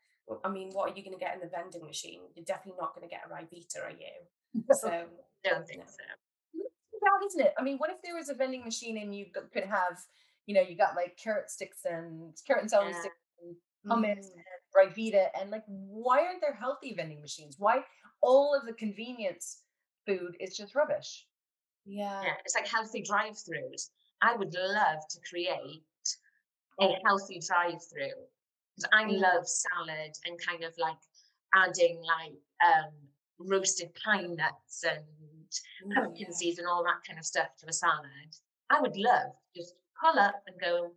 I 0.44 0.50
mean, 0.50 0.72
what 0.72 0.90
are 0.90 0.96
you 0.96 1.04
going 1.04 1.18
to 1.18 1.24
get 1.24 1.36
in 1.36 1.42
the 1.42 1.48
vending 1.48 1.86
machine? 1.86 2.22
You're 2.36 2.46
definitely 2.46 2.80
not 2.80 2.96
going 2.96 3.08
to 3.08 3.14
get 3.14 3.24
a 3.26 3.34
Ryvita, 3.34 3.84
are 3.84 3.92
you? 3.92 4.64
So, 4.74 4.90
don't 5.44 5.68
think 5.68 5.84
so. 5.88 6.04
Bad, 6.54 7.26
isn't 7.28 7.42
it? 7.42 7.54
I 7.60 7.62
mean, 7.62 7.78
what 7.78 7.92
if 7.92 8.02
there 8.02 8.16
was 8.16 8.30
a 8.30 8.34
vending 8.34 8.64
machine 8.64 8.98
and 8.98 9.14
you 9.14 9.26
could 9.54 9.66
have, 9.66 10.00
you 10.48 10.56
know, 10.56 10.62
you 10.62 10.76
got 10.76 10.96
like 10.96 11.18
carrot 11.22 11.52
sticks 11.52 11.80
and 11.86 12.34
carrot 12.48 12.62
and 12.62 12.72
celery 12.72 12.92
yeah. 12.92 13.00
sticks 13.00 13.16
and 13.44 13.56
hummus 13.86 14.26
mm. 14.26 14.32
and 14.34 14.96
Ryvita, 14.96 15.28
and 15.40 15.52
like, 15.52 15.64
why 15.68 16.26
aren't 16.26 16.42
there 16.42 16.54
healthy 16.54 16.96
vending 16.96 17.22
machines? 17.22 17.58
Why 17.60 17.82
all 18.22 18.56
of 18.56 18.66
the 18.66 18.74
convenience 18.74 19.62
food 20.08 20.38
is 20.40 20.58
just 20.58 20.74
rubbish? 20.74 21.28
Yeah. 21.86 22.22
yeah 22.24 22.34
it's 22.44 22.56
like 22.56 22.68
healthy 22.68 23.04
drive-throughs. 23.04 23.90
I 24.22 24.36
would 24.36 24.56
love 24.56 25.00
to 25.10 25.20
create 25.30 25.82
a 26.82 26.88
healthy 27.06 27.40
drive-through 27.46 28.26
because 28.76 28.90
I 28.94 29.04
mm. 29.06 29.20
love 29.20 29.48
salad 29.48 30.18
and 30.26 30.40
kind 30.46 30.64
of 30.64 30.74
like 30.78 30.98
adding 31.54 32.02
like 32.02 32.34
um, 32.66 32.92
roasted 33.40 33.90
pine 34.04 34.36
nuts 34.36 34.84
and 34.84 35.04
mm, 35.22 35.96
pumpkin 35.96 36.34
seeds 36.34 36.60
and 36.60 36.68
all 36.68 36.84
that 36.84 37.06
kind 37.08 37.20
of 37.20 37.26
stuff 37.26 37.48
to 37.60 37.70
a 37.70 37.74
salad. 37.74 38.36
I 38.70 38.82
would 38.82 38.98
love 38.98 39.32
just 39.56 39.76
pull 40.00 40.20
up 40.20 40.42
and 40.48 40.60
go. 40.60 40.92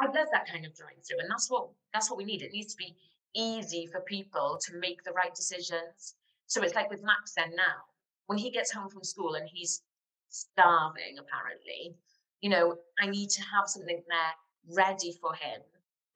I'd 0.00 0.14
love 0.14 0.28
that 0.32 0.48
kind 0.50 0.66
of 0.66 0.76
drive 0.76 1.02
through, 1.06 1.20
and 1.20 1.30
that's 1.30 1.50
what 1.50 1.68
that's 1.94 2.10
what 2.10 2.18
we 2.18 2.24
need. 2.24 2.42
It 2.42 2.52
needs 2.52 2.74
to 2.74 2.78
be 2.78 2.96
easy 3.34 3.86
for 3.86 4.00
people 4.00 4.58
to 4.66 4.78
make 4.78 5.02
the 5.04 5.12
right 5.12 5.34
decisions. 5.34 6.14
So 6.46 6.62
it's 6.62 6.74
like 6.74 6.90
with 6.90 7.02
Max 7.02 7.34
then 7.36 7.50
now, 7.56 7.84
when 8.26 8.38
he 8.38 8.50
gets 8.50 8.72
home 8.72 8.88
from 8.88 9.04
school 9.04 9.34
and 9.34 9.48
he's 9.48 9.82
starving, 10.28 11.16
apparently, 11.18 11.94
you 12.40 12.50
know, 12.50 12.76
I 13.00 13.06
need 13.06 13.30
to 13.30 13.42
have 13.42 13.66
something 13.66 14.02
there 14.08 14.76
ready 14.76 15.16
for 15.20 15.34
him, 15.34 15.60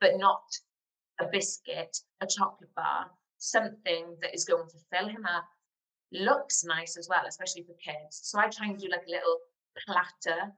but 0.00 0.18
not 0.18 0.42
a 1.20 1.28
biscuit, 1.30 1.96
a 2.20 2.26
chocolate 2.26 2.74
bar, 2.74 3.06
something 3.38 4.16
that 4.22 4.34
is 4.34 4.44
going 4.44 4.68
to 4.68 4.76
fill 4.92 5.08
him 5.08 5.24
up, 5.26 5.44
looks 6.12 6.64
nice 6.64 6.96
as 6.96 7.08
well, 7.08 7.22
especially 7.28 7.62
for 7.62 7.74
kids. 7.74 8.20
So 8.22 8.38
I 8.38 8.48
try 8.48 8.66
and 8.66 8.78
do 8.78 8.88
like 8.88 9.04
a 9.06 9.10
little 9.10 9.38
platter, 9.86 10.52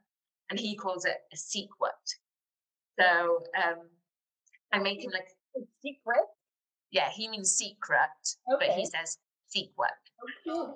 and 0.50 0.58
he 0.58 0.76
calls 0.76 1.04
it 1.04 1.18
a 1.32 1.36
secret. 1.36 1.92
So 2.98 3.44
um, 3.56 3.88
I 4.72 4.78
make 4.78 5.04
him 5.04 5.10
like 5.12 5.28
a 5.56 5.60
secret. 5.82 6.26
Yeah, 6.90 7.10
he 7.10 7.28
means 7.28 7.52
secret, 7.52 8.36
okay. 8.54 8.66
but 8.66 8.76
he 8.76 8.84
says 8.84 9.18
secret. 9.48 9.90
Oh, 10.48 10.74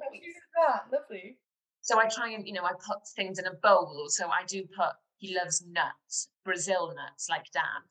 that. 0.57 0.83
Lovely. 0.93 1.39
So 1.83 2.01
I 2.01 2.09
try 2.09 2.31
and, 2.31 2.47
you 2.47 2.53
know, 2.53 2.65
I 2.65 2.73
put 2.73 3.07
things 3.15 3.39
in 3.39 3.47
a 3.47 3.55
bowl. 3.63 4.07
So 4.09 4.29
I 4.29 4.45
do 4.47 4.63
put, 4.77 4.93
he 5.19 5.37
loves 5.37 5.65
nuts, 5.69 6.31
Brazil 6.45 6.93
nuts, 6.97 7.29
like 7.31 7.45
dad. 7.53 7.87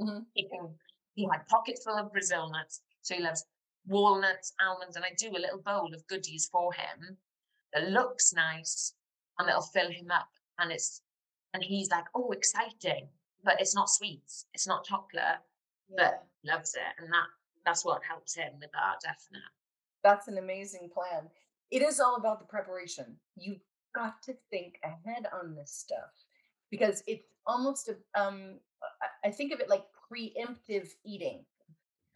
Mm-hmm. 0.00 0.20
He, 0.34 0.48
can, 0.48 0.74
he 1.16 1.28
had 1.30 1.48
pockets 1.48 1.82
full 1.82 1.98
of 1.98 2.12
Brazil 2.12 2.48
nuts. 2.50 2.82
So 3.02 3.16
he 3.16 3.22
loves 3.22 3.44
walnuts, 3.86 4.52
almonds, 4.60 4.94
and 4.94 5.04
I 5.04 5.08
do 5.18 5.36
a 5.36 5.42
little 5.42 5.58
bowl 5.58 5.92
of 5.92 6.06
goodies 6.06 6.48
for 6.50 6.72
him 6.72 7.16
that 7.74 7.90
looks 7.90 8.32
nice 8.32 8.94
and 9.38 9.48
it'll 9.48 9.62
fill 9.62 9.90
him 9.90 10.12
up. 10.12 10.28
And 10.60 10.70
it's, 10.70 11.02
and 11.52 11.62
he's 11.62 11.90
like, 11.90 12.04
oh, 12.14 12.30
exciting. 12.30 13.08
But 13.44 13.60
it's 13.60 13.74
not 13.74 13.90
sweets, 13.90 14.46
it's 14.54 14.66
not 14.66 14.84
chocolate, 14.84 15.40
yeah. 15.90 15.96
but 15.96 16.24
loves 16.44 16.74
it. 16.74 17.02
And 17.02 17.12
that, 17.12 17.26
that's 17.64 17.84
what 17.84 18.02
helps 18.08 18.34
him 18.36 18.52
with 18.60 18.70
that, 18.72 19.00
definitely. 19.02 19.50
That's 20.04 20.28
an 20.28 20.38
amazing 20.38 20.90
plan 20.92 21.28
it 21.70 21.82
is 21.82 22.00
all 22.00 22.16
about 22.16 22.38
the 22.38 22.46
preparation. 22.46 23.16
You've 23.36 23.64
got 23.94 24.22
to 24.24 24.34
think 24.50 24.78
ahead 24.84 25.26
on 25.32 25.54
this 25.54 25.72
stuff 25.72 26.12
because 26.70 27.02
it's 27.06 27.24
almost 27.46 27.88
a, 27.88 28.20
um 28.20 28.58
I 29.24 29.30
think 29.30 29.52
of 29.52 29.60
it 29.60 29.68
like 29.68 29.84
preemptive 30.12 30.88
eating. 31.04 31.44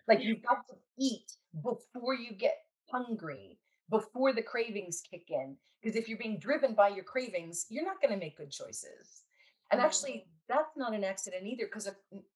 Like 0.08 0.22
you've 0.22 0.42
got 0.42 0.66
to 0.68 0.74
eat 0.98 1.36
before 1.62 2.14
you 2.14 2.32
get 2.32 2.56
hungry, 2.90 3.58
before 3.90 4.32
the 4.32 4.42
cravings 4.42 5.02
kick 5.08 5.26
in. 5.28 5.56
Because 5.82 5.96
if 5.96 6.08
you're 6.08 6.18
being 6.18 6.38
driven 6.38 6.74
by 6.74 6.88
your 6.88 7.04
cravings, 7.04 7.66
you're 7.70 7.84
not 7.84 8.00
going 8.02 8.12
to 8.12 8.18
make 8.18 8.36
good 8.36 8.50
choices. 8.50 9.22
And 9.70 9.80
mm. 9.80 9.84
actually, 9.84 10.26
that's 10.48 10.76
not 10.76 10.94
an 10.94 11.04
accident 11.04 11.46
either, 11.46 11.64
because 11.66 11.88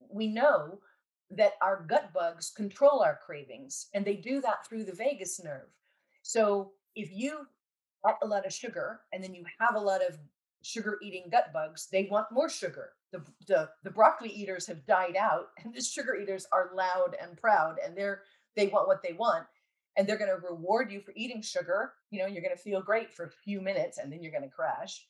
we 0.09 0.29
know 0.29 0.79
that 1.31 1.55
our 1.61 1.85
gut 1.89 2.13
bugs 2.15 2.51
control 2.51 3.03
our 3.03 3.19
cravings, 3.27 3.89
and 3.93 4.05
they 4.05 4.17
do 4.17 4.41
that 4.41 4.67
through 4.67 4.85
the 4.85 4.95
vagus 4.95 5.43
nerve. 5.43 5.69
So 6.23 6.73
if 6.95 7.11
you 7.13 7.47
eat 8.07 8.15
a 8.23 8.27
lot 8.27 8.47
of 8.47 8.53
sugar 8.53 9.01
and 9.13 9.23
then 9.23 9.35
you 9.35 9.45
have 9.59 9.75
a 9.75 9.81
lot 9.81 10.01
of 10.03 10.19
sugar 10.65 10.99
eating 11.03 11.29
gut 11.31 11.53
bugs, 11.53 11.89
they 11.91 12.09
want 12.11 12.27
more 12.33 12.49
sugar. 12.49 12.91
The, 13.13 13.23
the, 13.47 13.69
the 13.83 13.91
broccoli 13.91 14.31
eaters 14.31 14.67
have 14.67 14.87
died 14.87 15.17
out 15.17 15.49
and 15.65 15.75
the 15.75 15.81
sugar 15.81 16.17
eaters 16.17 16.47
are 16.53 16.71
loud 16.75 17.17
and 17.21 17.37
proud 17.37 17.77
and 17.85 17.97
they're 17.97 18.23
they 18.57 18.69
want 18.69 18.87
what 18.87 19.03
they 19.03 19.13
want 19.13 19.47
and 19.97 20.07
they're 20.07 20.19
going 20.19 20.31
to 20.31 20.47
reward 20.47 20.93
you 20.93 21.01
for 21.01 21.13
eating 21.17 21.43
sugar. 21.43 21.93
You 22.11 22.21
know, 22.21 22.27
you're 22.27 22.43
going 22.43 22.57
to 22.57 22.63
feel 22.63 22.81
great 22.81 23.13
for 23.13 23.27
a 23.27 23.31
few 23.31 23.61
minutes 23.61 23.99
and 23.99 24.13
then 24.13 24.23
you're 24.23 24.33
going 24.33 24.45
to 24.45 24.49
crash. 24.49 25.07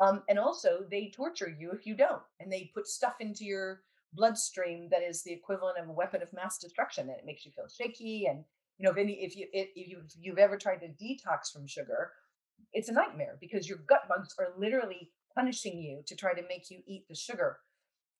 Um, 0.00 0.22
and 0.28 0.38
also, 0.38 0.84
they 0.90 1.10
torture 1.14 1.54
you 1.58 1.70
if 1.72 1.86
you 1.86 1.94
don't, 1.94 2.22
and 2.38 2.52
they 2.52 2.70
put 2.74 2.86
stuff 2.86 3.14
into 3.20 3.44
your 3.44 3.80
bloodstream 4.12 4.88
that 4.90 5.02
is 5.02 5.22
the 5.22 5.32
equivalent 5.32 5.78
of 5.78 5.88
a 5.88 5.92
weapon 5.92 6.22
of 6.22 6.32
mass 6.32 6.58
destruction, 6.58 7.08
and 7.08 7.18
it 7.18 7.24
makes 7.24 7.44
you 7.46 7.52
feel 7.52 7.68
shaky 7.68 8.26
and 8.26 8.44
you 8.78 8.84
know 8.84 8.90
if 8.90 8.98
any 8.98 9.14
if 9.24 9.36
you 9.36 9.46
if 9.52 9.68
you 9.74 10.02
if 10.04 10.12
you've 10.20 10.38
ever 10.38 10.58
tried 10.58 10.80
to 10.80 10.88
detox 10.88 11.50
from 11.50 11.66
sugar 11.66 12.12
it's 12.76 12.90
a 12.90 12.92
nightmare 12.92 13.36
because 13.40 13.68
your 13.68 13.78
gut 13.88 14.02
bugs 14.06 14.34
are 14.38 14.48
literally 14.58 15.10
punishing 15.34 15.78
you 15.78 16.02
to 16.06 16.14
try 16.14 16.34
to 16.34 16.42
make 16.48 16.70
you 16.70 16.80
eat 16.86 17.08
the 17.08 17.14
sugar. 17.14 17.56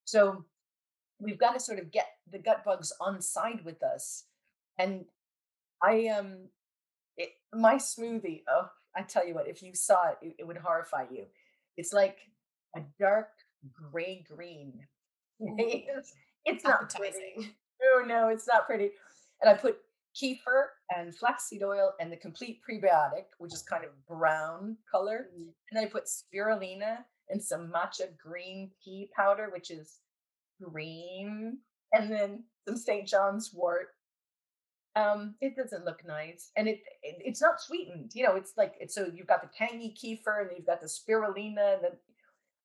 So 0.05 0.45
we've 1.19 1.37
got 1.37 1.53
to 1.53 1.59
sort 1.59 1.79
of 1.79 1.91
get 1.91 2.07
the 2.31 2.39
gut 2.39 2.65
bugs 2.65 2.91
on 2.99 3.21
side 3.21 3.63
with 3.63 3.81
us 3.83 4.25
and 4.77 5.05
i 5.83 6.07
um 6.07 6.47
it, 7.17 7.29
my 7.53 7.75
smoothie 7.75 8.43
oh 8.49 8.69
i 8.95 9.01
tell 9.01 9.27
you 9.27 9.33
what 9.33 9.47
if 9.47 9.61
you 9.63 9.73
saw 9.73 10.09
it, 10.09 10.17
it 10.21 10.35
it 10.39 10.47
would 10.47 10.57
horrify 10.57 11.05
you. 11.11 11.25
It's 11.75 11.93
like 11.93 12.17
a 12.75 12.81
dark 12.99 13.29
gray 13.91 14.23
green. 14.27 14.73
It's, 15.59 16.13
it's 16.45 16.63
not 16.63 16.93
pretty. 16.93 17.53
Oh 17.83 18.03
no 18.07 18.29
it's 18.29 18.47
not 18.47 18.65
pretty. 18.65 18.89
And 19.41 19.49
i 19.49 19.53
put 19.53 19.77
kefir 20.21 20.65
and 20.95 21.15
flaxseed 21.15 21.63
oil 21.63 21.93
and 21.99 22.11
the 22.11 22.17
complete 22.17 22.59
prebiotic, 22.67 23.25
which 23.37 23.53
is 23.53 23.61
kind 23.61 23.83
of 23.83 23.91
brown 24.07 24.77
color. 24.89 25.27
Mm-hmm. 25.33 25.49
And 25.71 25.73
then 25.73 25.83
I 25.83 25.87
put 25.87 26.05
spirulina 26.05 26.97
and 27.29 27.41
some 27.41 27.71
matcha 27.71 28.17
green 28.17 28.71
tea 28.83 29.09
powder, 29.15 29.49
which 29.51 29.69
is 29.71 29.99
green, 30.61 31.59
and 31.93 32.11
then 32.11 32.43
some 32.67 32.77
St. 32.77 33.07
John's 33.07 33.51
wort. 33.53 33.89
Um, 34.95 35.35
it 35.41 35.55
doesn't 35.55 35.85
look 35.85 36.01
nice, 36.07 36.49
and 36.57 36.67
it, 36.67 36.79
it, 37.03 37.17
it's 37.19 37.41
not 37.41 37.61
sweetened. 37.61 38.11
You 38.15 38.23
know, 38.23 38.35
it's 38.35 38.53
like 38.57 38.73
it's 38.79 38.95
so 38.95 39.07
you've 39.13 39.27
got 39.27 39.43
the 39.43 39.49
tangy 39.55 39.93
kefir, 39.93 40.41
and 40.41 40.49
you've 40.57 40.65
got 40.65 40.81
the 40.81 40.87
spirulina. 40.87 41.75
And 41.75 41.83
then 41.83 41.91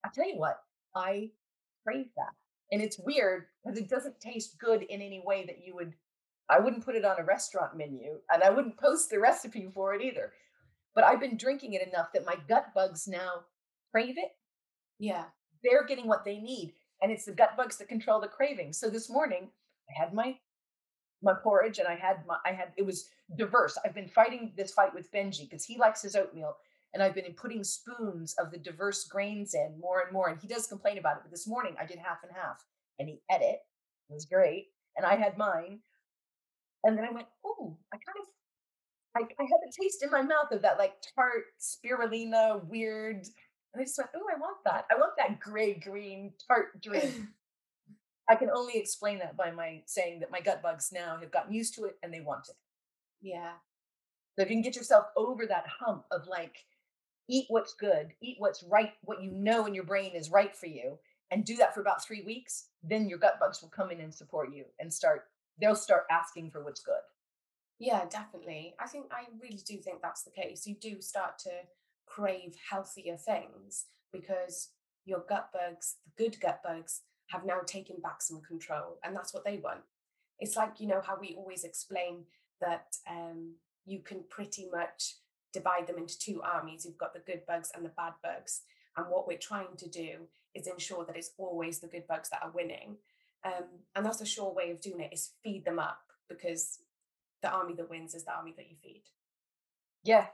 I 0.04 0.08
tell 0.14 0.26
you 0.26 0.38
what, 0.38 0.60
I 0.94 1.30
crave 1.86 2.06
that, 2.16 2.32
and 2.70 2.80
it's 2.80 2.98
weird 2.98 3.46
because 3.62 3.78
it 3.78 3.90
doesn't 3.90 4.18
taste 4.20 4.58
good 4.58 4.82
in 4.82 5.02
any 5.02 5.22
way 5.26 5.44
that 5.44 5.58
you 5.62 5.74
would 5.74 5.92
I 6.48 6.60
wouldn't 6.60 6.84
put 6.84 6.96
it 6.96 7.04
on 7.04 7.18
a 7.18 7.24
restaurant 7.24 7.76
menu 7.76 8.18
and 8.32 8.42
I 8.42 8.50
wouldn't 8.50 8.76
post 8.80 9.10
the 9.10 9.18
recipe 9.18 9.68
for 9.72 9.94
it 9.94 10.02
either. 10.02 10.32
But 10.94 11.04
I've 11.04 11.20
been 11.20 11.36
drinking 11.36 11.72
it 11.72 11.86
enough 11.86 12.12
that 12.12 12.26
my 12.26 12.36
gut 12.48 12.66
bugs 12.74 13.08
now 13.08 13.44
crave 13.90 14.16
it. 14.18 14.32
Yeah. 14.98 15.24
They're 15.62 15.86
getting 15.86 16.06
what 16.06 16.24
they 16.24 16.38
need. 16.38 16.74
And 17.00 17.10
it's 17.10 17.24
the 17.24 17.32
gut 17.32 17.56
bugs 17.56 17.78
that 17.78 17.88
control 17.88 18.20
the 18.20 18.28
craving. 18.28 18.72
So 18.72 18.88
this 18.90 19.10
morning 19.10 19.48
I 19.90 20.00
had 20.00 20.14
my 20.14 20.36
my 21.24 21.34
porridge 21.34 21.78
and 21.78 21.86
I 21.86 21.94
had 21.94 22.26
my 22.26 22.36
I 22.44 22.52
had 22.52 22.72
it 22.76 22.84
was 22.84 23.08
diverse. 23.36 23.78
I've 23.84 23.94
been 23.94 24.08
fighting 24.08 24.52
this 24.56 24.72
fight 24.72 24.94
with 24.94 25.10
Benji 25.12 25.48
because 25.48 25.64
he 25.64 25.78
likes 25.78 26.02
his 26.02 26.16
oatmeal 26.16 26.56
and 26.92 27.02
I've 27.02 27.14
been 27.14 27.32
putting 27.34 27.64
spoons 27.64 28.34
of 28.38 28.50
the 28.50 28.58
diverse 28.58 29.04
grains 29.04 29.54
in 29.54 29.78
more 29.80 30.02
and 30.02 30.12
more. 30.12 30.28
And 30.28 30.40
he 30.40 30.48
does 30.48 30.66
complain 30.66 30.98
about 30.98 31.16
it. 31.16 31.22
But 31.22 31.30
this 31.30 31.46
morning 31.46 31.74
I 31.80 31.86
did 31.86 31.98
half 31.98 32.18
and 32.22 32.32
half 32.34 32.64
and 32.98 33.08
he 33.08 33.22
ate 33.30 33.40
it. 33.40 33.60
It 34.10 34.14
was 34.14 34.26
great. 34.26 34.68
And 34.96 35.06
I 35.06 35.16
had 35.16 35.38
mine 35.38 35.80
and 36.84 36.96
then 36.96 37.04
I 37.04 37.12
went, 37.12 37.26
oh, 37.44 37.76
I 37.92 37.96
kind 37.96 38.18
of, 38.20 38.26
I, 39.16 39.42
I 39.42 39.44
had 39.44 39.68
a 39.68 39.82
taste 39.82 40.02
in 40.02 40.10
my 40.10 40.22
mouth 40.22 40.50
of 40.50 40.62
that 40.62 40.78
like 40.78 40.94
tart 41.14 41.44
spirulina 41.60 42.64
weird. 42.64 43.16
And 43.74 43.80
I 43.80 43.84
just 43.84 43.98
went, 43.98 44.10
oh, 44.14 44.26
I 44.34 44.38
want 44.38 44.58
that. 44.64 44.86
I 44.90 44.96
want 44.96 45.12
that 45.18 45.40
gray 45.40 45.74
green 45.74 46.32
tart 46.46 46.80
drink. 46.82 47.14
I 48.28 48.34
can 48.36 48.50
only 48.50 48.76
explain 48.76 49.18
that 49.18 49.36
by 49.36 49.50
my 49.50 49.82
saying 49.86 50.20
that 50.20 50.30
my 50.30 50.40
gut 50.40 50.62
bugs 50.62 50.90
now 50.92 51.18
have 51.20 51.32
gotten 51.32 51.52
used 51.52 51.74
to 51.74 51.84
it 51.84 51.96
and 52.02 52.12
they 52.12 52.20
want 52.20 52.48
it. 52.48 52.56
Yeah. 53.20 53.52
So 54.36 54.42
if 54.42 54.48
you 54.50 54.56
can 54.56 54.62
get 54.62 54.76
yourself 54.76 55.06
over 55.16 55.46
that 55.46 55.66
hump 55.80 56.04
of 56.10 56.26
like, 56.26 56.56
eat 57.28 57.46
what's 57.48 57.74
good, 57.74 58.12
eat 58.20 58.36
what's 58.38 58.62
right, 58.62 58.92
what 59.02 59.22
you 59.22 59.30
know 59.30 59.66
in 59.66 59.74
your 59.74 59.84
brain 59.84 60.12
is 60.14 60.30
right 60.30 60.56
for 60.56 60.66
you, 60.66 60.98
and 61.30 61.44
do 61.44 61.56
that 61.56 61.74
for 61.74 61.80
about 61.80 62.04
three 62.04 62.22
weeks, 62.22 62.68
then 62.82 63.08
your 63.08 63.18
gut 63.18 63.38
bugs 63.40 63.62
will 63.62 63.70
come 63.70 63.90
in 63.90 64.00
and 64.00 64.14
support 64.14 64.52
you 64.52 64.64
and 64.78 64.92
start 64.92 65.24
they'll 65.62 65.76
start 65.76 66.02
asking 66.10 66.50
for 66.50 66.62
what's 66.62 66.82
good. 66.82 66.94
Yeah, 67.78 68.04
definitely. 68.10 68.74
I 68.78 68.86
think 68.86 69.06
I 69.12 69.24
really 69.40 69.62
do 69.66 69.78
think 69.78 70.02
that's 70.02 70.24
the 70.24 70.30
case. 70.30 70.66
You 70.66 70.74
do 70.74 71.00
start 71.00 71.38
to 71.44 71.50
crave 72.06 72.54
healthier 72.70 73.16
things 73.16 73.86
because 74.12 74.70
your 75.04 75.24
gut 75.28 75.50
bugs, 75.52 75.96
the 76.04 76.22
good 76.22 76.38
gut 76.40 76.60
bugs, 76.62 77.02
have 77.28 77.46
now 77.46 77.60
taken 77.64 77.96
back 78.02 78.20
some 78.20 78.42
control, 78.42 78.98
and 79.04 79.16
that's 79.16 79.32
what 79.32 79.44
they 79.44 79.56
want. 79.56 79.80
It's 80.38 80.56
like 80.56 80.80
you 80.80 80.88
know 80.88 81.00
how 81.00 81.16
we 81.18 81.34
always 81.36 81.64
explain 81.64 82.24
that 82.60 82.96
um, 83.08 83.54
you 83.86 84.00
can 84.00 84.24
pretty 84.28 84.68
much 84.70 85.16
divide 85.52 85.86
them 85.86 85.98
into 85.98 86.18
two 86.18 86.42
armies. 86.42 86.84
You've 86.84 86.98
got 86.98 87.14
the 87.14 87.20
good 87.20 87.42
bugs 87.46 87.70
and 87.74 87.84
the 87.84 87.90
bad 87.96 88.14
bugs, 88.22 88.62
and 88.96 89.06
what 89.08 89.26
we're 89.26 89.38
trying 89.38 89.76
to 89.78 89.88
do 89.88 90.26
is 90.54 90.66
ensure 90.66 91.04
that 91.06 91.16
it's 91.16 91.32
always 91.38 91.78
the 91.78 91.86
good 91.86 92.06
bugs 92.06 92.28
that 92.30 92.42
are 92.42 92.52
winning 92.54 92.96
um, 93.44 93.64
and 93.94 94.06
that's 94.06 94.20
a 94.20 94.26
sure 94.26 94.52
way 94.52 94.70
of 94.70 94.80
doing 94.80 95.00
it 95.00 95.12
is 95.12 95.30
feed 95.42 95.64
them 95.64 95.78
up 95.78 96.00
because 96.28 96.78
the 97.42 97.50
army 97.50 97.74
that 97.74 97.90
wins 97.90 98.14
is 98.14 98.24
the 98.24 98.32
army 98.32 98.54
that 98.56 98.70
you 98.70 98.76
feed. 98.82 99.02
Yeah, 100.04 100.26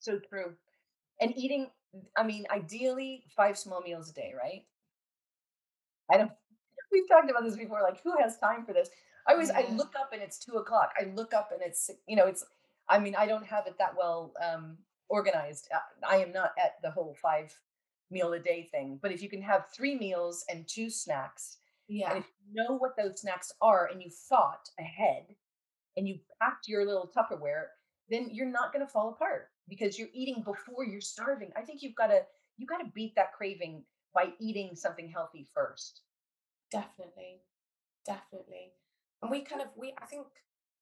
so 0.00 0.18
true. 0.18 0.54
And 1.20 1.36
eating, 1.36 1.70
I 2.16 2.22
mean, 2.22 2.46
ideally 2.50 3.24
five 3.36 3.58
small 3.58 3.80
meals 3.80 4.10
a 4.10 4.14
day, 4.14 4.32
right? 4.36 4.64
I 6.10 6.18
don't, 6.18 6.30
we've 6.92 7.08
talked 7.08 7.30
about 7.30 7.44
this 7.44 7.56
before, 7.56 7.82
like 7.82 8.02
who 8.02 8.14
has 8.20 8.38
time 8.38 8.64
for 8.64 8.72
this? 8.72 8.88
I 9.26 9.32
always, 9.32 9.48
yeah. 9.48 9.64
I 9.68 9.72
look 9.72 9.92
up 10.00 10.10
and 10.12 10.22
it's 10.22 10.38
two 10.38 10.54
o'clock. 10.54 10.92
I 11.00 11.12
look 11.14 11.34
up 11.34 11.50
and 11.52 11.62
it's, 11.62 11.90
you 12.06 12.16
know, 12.16 12.26
it's, 12.26 12.44
I 12.88 12.98
mean, 12.98 13.14
I 13.16 13.26
don't 13.26 13.46
have 13.46 13.66
it 13.66 13.78
that 13.78 13.94
well 13.96 14.32
um, 14.42 14.78
organized. 15.08 15.68
Uh, 15.74 15.78
I 16.08 16.16
am 16.16 16.32
not 16.32 16.52
at 16.58 16.74
the 16.82 16.90
whole 16.90 17.16
five 17.20 17.56
meal 18.10 18.32
a 18.32 18.38
day 18.38 18.68
thing, 18.70 18.98
but 19.00 19.12
if 19.12 19.22
you 19.22 19.28
can 19.28 19.42
have 19.42 19.66
three 19.74 19.96
meals 19.96 20.44
and 20.50 20.66
two 20.66 20.90
snacks, 20.90 21.58
yeah. 21.88 22.10
And 22.10 22.18
if 22.18 22.30
you 22.46 22.54
know 22.54 22.76
what 22.76 22.96
those 22.96 23.20
snacks 23.20 23.52
are 23.60 23.88
and 23.92 24.02
you 24.02 24.10
thought 24.10 24.68
ahead 24.78 25.26
and 25.96 26.08
you 26.08 26.18
packed 26.40 26.68
your 26.68 26.86
little 26.86 27.10
Tupperware, 27.14 27.64
then 28.08 28.28
you're 28.32 28.46
not 28.46 28.72
going 28.72 28.84
to 28.84 28.92
fall 28.92 29.10
apart 29.10 29.48
because 29.68 29.98
you're 29.98 30.08
eating 30.12 30.42
before 30.44 30.84
you're 30.84 31.00
starving. 31.00 31.50
I 31.56 31.62
think 31.62 31.82
you've 31.82 31.94
got 31.94 32.08
to 32.08 32.22
you 32.58 32.66
got 32.66 32.78
to 32.78 32.90
beat 32.94 33.14
that 33.16 33.32
craving 33.32 33.82
by 34.14 34.28
eating 34.40 34.74
something 34.74 35.08
healthy 35.08 35.48
first. 35.54 36.02
Definitely. 36.70 37.40
Definitely. 38.06 38.72
and 39.22 39.30
we 39.30 39.42
kind 39.42 39.62
of 39.62 39.68
we 39.76 39.94
I 40.00 40.06
think 40.06 40.26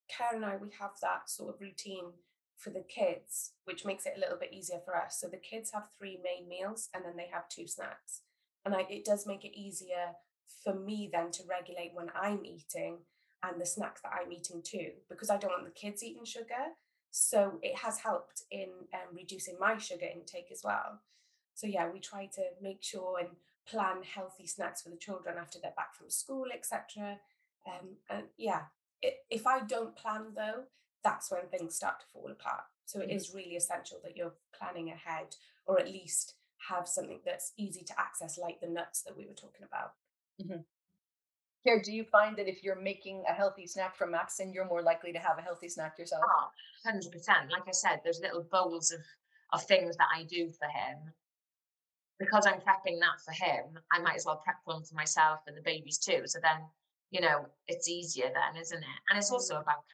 Karen 0.08 0.42
and 0.42 0.44
I 0.44 0.56
we 0.56 0.68
have 0.80 0.92
that 1.02 1.28
sort 1.28 1.54
of 1.54 1.60
routine 1.60 2.12
for 2.56 2.70
the 2.70 2.84
kids, 2.94 3.52
which 3.64 3.84
makes 3.84 4.04
it 4.06 4.14
a 4.16 4.20
little 4.20 4.36
bit 4.38 4.52
easier 4.52 4.80
for 4.84 4.94
us. 4.94 5.18
So 5.18 5.28
the 5.28 5.38
kids 5.38 5.70
have 5.72 5.84
three 5.96 6.18
main 6.22 6.48
meals 6.48 6.88
and 6.94 7.04
then 7.04 7.16
they 7.16 7.28
have 7.32 7.48
two 7.48 7.66
snacks. 7.66 8.20
And 8.64 8.74
I, 8.74 8.84
it 8.90 9.06
does 9.06 9.26
make 9.26 9.44
it 9.44 9.58
easier 9.58 10.16
for 10.64 10.74
me 10.74 11.08
then 11.12 11.30
to 11.32 11.42
regulate 11.48 11.92
when 11.94 12.10
I'm 12.20 12.44
eating 12.44 12.98
and 13.42 13.60
the 13.60 13.66
snacks 13.66 14.02
that 14.02 14.12
I'm 14.12 14.32
eating 14.32 14.62
too, 14.62 14.90
because 15.08 15.30
I 15.30 15.38
don't 15.38 15.50
want 15.50 15.64
the 15.64 15.70
kids 15.70 16.02
eating 16.02 16.24
sugar. 16.24 16.74
So 17.10 17.58
it 17.62 17.76
has 17.78 17.98
helped 17.98 18.42
in 18.50 18.68
um, 18.94 19.16
reducing 19.16 19.56
my 19.58 19.78
sugar 19.78 20.06
intake 20.06 20.48
as 20.52 20.62
well. 20.62 21.00
So 21.54 21.66
yeah, 21.66 21.88
we 21.90 22.00
try 22.00 22.26
to 22.34 22.42
make 22.62 22.82
sure 22.82 23.18
and 23.18 23.30
plan 23.66 24.02
healthy 24.02 24.46
snacks 24.46 24.82
for 24.82 24.90
the 24.90 24.96
children 24.96 25.36
after 25.38 25.58
they're 25.60 25.72
back 25.76 25.94
from 25.94 26.10
school, 26.10 26.46
etc. 26.54 27.18
Um, 27.66 27.96
and 28.08 28.24
yeah, 28.36 28.62
it, 29.02 29.18
if 29.30 29.46
I 29.46 29.60
don't 29.60 29.96
plan 29.96 30.32
though, 30.36 30.64
that's 31.02 31.30
when 31.30 31.48
things 31.48 31.74
start 31.74 32.00
to 32.00 32.06
fall 32.06 32.30
apart. 32.30 32.64
So 32.84 33.00
it 33.00 33.08
mm-hmm. 33.08 33.16
is 33.16 33.34
really 33.34 33.56
essential 33.56 33.98
that 34.04 34.16
you're 34.16 34.34
planning 34.56 34.90
ahead, 34.90 35.36
or 35.66 35.80
at 35.80 35.90
least 35.90 36.34
have 36.68 36.86
something 36.86 37.20
that's 37.24 37.52
easy 37.56 37.82
to 37.84 37.98
access, 37.98 38.38
like 38.38 38.60
the 38.60 38.68
nuts 38.68 39.02
that 39.02 39.16
we 39.16 39.26
were 39.26 39.34
talking 39.34 39.64
about. 39.64 39.92
Mm-hmm. 40.40 40.60
Here, 41.62 41.82
do 41.82 41.92
you 41.92 42.04
find 42.04 42.36
that 42.38 42.48
if 42.48 42.64
you're 42.64 42.80
making 42.80 43.22
a 43.28 43.34
healthy 43.34 43.66
snack 43.66 43.94
for 43.94 44.06
Maxon, 44.06 44.52
you're 44.52 44.66
more 44.66 44.82
likely 44.82 45.12
to 45.12 45.18
have 45.18 45.38
a 45.38 45.42
healthy 45.42 45.68
snack 45.68 45.98
yourself? 45.98 46.22
Oh, 46.26 46.48
100%. 46.90 47.04
Like 47.50 47.68
I 47.68 47.72
said, 47.72 48.00
there's 48.02 48.20
little 48.20 48.46
bowls 48.50 48.90
of, 48.92 49.00
of 49.52 49.62
things 49.64 49.96
that 49.98 50.08
I 50.14 50.24
do 50.24 50.50
for 50.58 50.66
him. 50.66 50.98
Because 52.18 52.46
I'm 52.46 52.60
prepping 52.60 52.98
that 53.00 53.20
for 53.24 53.32
him, 53.32 53.78
I 53.92 53.98
might 53.98 54.16
as 54.16 54.24
well 54.24 54.40
prep 54.42 54.56
one 54.64 54.82
for 54.84 54.94
myself 54.94 55.40
and 55.46 55.56
the 55.56 55.62
babies 55.62 55.98
too. 55.98 56.22
So 56.26 56.38
then, 56.42 56.60
you 57.10 57.20
know, 57.20 57.46
it's 57.68 57.88
easier 57.88 58.30
then, 58.32 58.60
isn't 58.60 58.78
it? 58.78 59.00
And 59.08 59.18
it's 59.18 59.30
also 59.30 59.56
mm. 59.56 59.62
about 59.62 59.84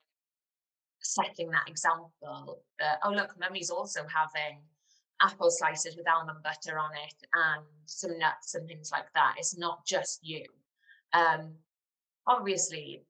setting 1.00 1.50
that 1.50 1.68
example 1.68 2.62
that, 2.78 2.98
oh, 3.04 3.10
look, 3.10 3.34
mummy's 3.38 3.70
also 3.70 4.00
having 4.02 4.60
apple 5.22 5.50
slices 5.50 5.96
with 5.96 6.08
almond 6.08 6.42
butter 6.42 6.78
on 6.78 6.90
it 6.92 7.14
and 7.34 7.64
some 7.86 8.18
nuts 8.18 8.54
and 8.54 8.66
things 8.68 8.90
like 8.92 9.12
that. 9.14 9.34
It's 9.38 9.56
not 9.56 9.86
just 9.86 10.20
you. 10.22 10.44
Um, 11.12 11.54
obviously, 12.26 13.04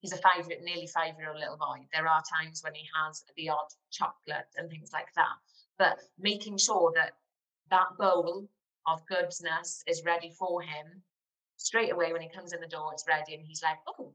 he's 0.00 0.12
a 0.12 0.18
five, 0.18 0.48
nearly 0.62 0.86
five-year-old 0.86 1.38
little 1.38 1.56
boy. 1.56 1.86
There 1.92 2.06
are 2.06 2.22
times 2.22 2.62
when 2.62 2.74
he 2.74 2.86
has 2.94 3.24
the 3.36 3.48
odd 3.48 3.68
chocolate 3.90 4.46
and 4.56 4.70
things 4.70 4.90
like 4.92 5.12
that. 5.16 5.36
But 5.78 5.98
making 6.18 6.58
sure 6.58 6.92
that 6.94 7.12
that 7.70 7.96
bowl 7.98 8.48
of 8.86 9.04
goodness 9.06 9.82
is 9.86 10.02
ready 10.04 10.30
for 10.38 10.62
him 10.62 11.02
straight 11.56 11.92
away 11.92 12.12
when 12.12 12.22
he 12.22 12.28
comes 12.28 12.52
in 12.52 12.60
the 12.60 12.66
door, 12.66 12.90
it's 12.92 13.04
ready, 13.08 13.34
and 13.34 13.44
he's 13.44 13.62
like, 13.62 13.78
oh, 13.86 14.12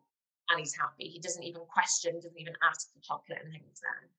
and 0.49 0.59
he's 0.59 0.75
happy. 0.75 1.05
He 1.05 1.19
doesn't 1.19 1.43
even 1.43 1.61
question, 1.67 2.15
doesn't 2.15 2.39
even 2.39 2.53
ask 2.67 2.91
for 2.93 2.99
chocolate 3.01 3.39
and 3.43 3.51
things 3.51 3.81
then. 3.81 4.09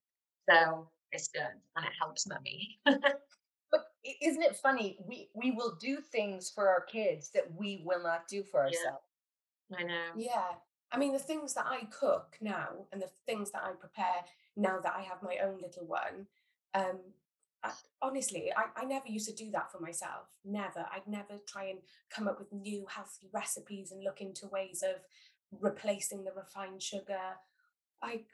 So 0.49 0.89
it's 1.13 1.29
good 1.29 1.43
and 1.77 1.85
it 1.85 1.93
helps 1.99 2.27
mummy. 2.27 2.79
but 2.85 3.87
isn't 4.21 4.43
it 4.43 4.57
funny? 4.57 4.99
We 5.07 5.29
we 5.35 5.53
will 5.53 5.77
do 5.81 5.99
things 6.01 6.51
for 6.55 6.69
our 6.69 6.83
kids 6.83 7.31
that 7.35 7.45
we 7.57 7.83
will 7.85 8.03
not 8.03 8.29
do 8.29 8.43
for 8.43 8.61
ourselves. 8.61 9.05
Yeah. 9.71 9.79
I 9.79 9.83
know. 9.83 10.07
Yeah. 10.17 10.53
I 10.93 10.99
mean 10.99 11.13
the 11.13 11.19
things 11.19 11.55
that 11.55 11.67
I 11.67 11.87
cook 11.87 12.37
now 12.41 12.87
and 12.93 13.01
the 13.01 13.11
things 13.27 13.51
that 13.53 13.63
I 13.65 13.73
prepare 13.73 14.25
now 14.57 14.79
that 14.81 14.95
I 14.97 15.03
have 15.03 15.23
my 15.23 15.39
own 15.43 15.61
little 15.61 15.87
one, 15.87 16.27
um, 16.75 17.01
I, 17.65 17.73
honestly, 18.03 18.53
I, 18.57 18.83
I 18.83 18.85
never 18.85 19.09
used 19.09 19.29
to 19.29 19.35
do 19.35 19.51
that 19.53 19.73
for 19.73 19.81
myself. 19.81 20.29
Never. 20.45 20.87
I'd 20.93 21.09
never 21.09 21.41
try 21.49 21.65
and 21.65 21.79
come 22.11 22.29
up 22.29 22.39
with 22.39 22.53
new 22.53 22.87
healthy 22.89 23.29
recipes 23.33 23.91
and 23.91 24.05
look 24.05 24.21
into 24.21 24.47
ways 24.49 24.83
of 24.83 25.01
replacing 25.61 26.25
the 26.25 26.33
refined 26.33 26.83
sugar. 26.83 27.39
Like 28.03 28.27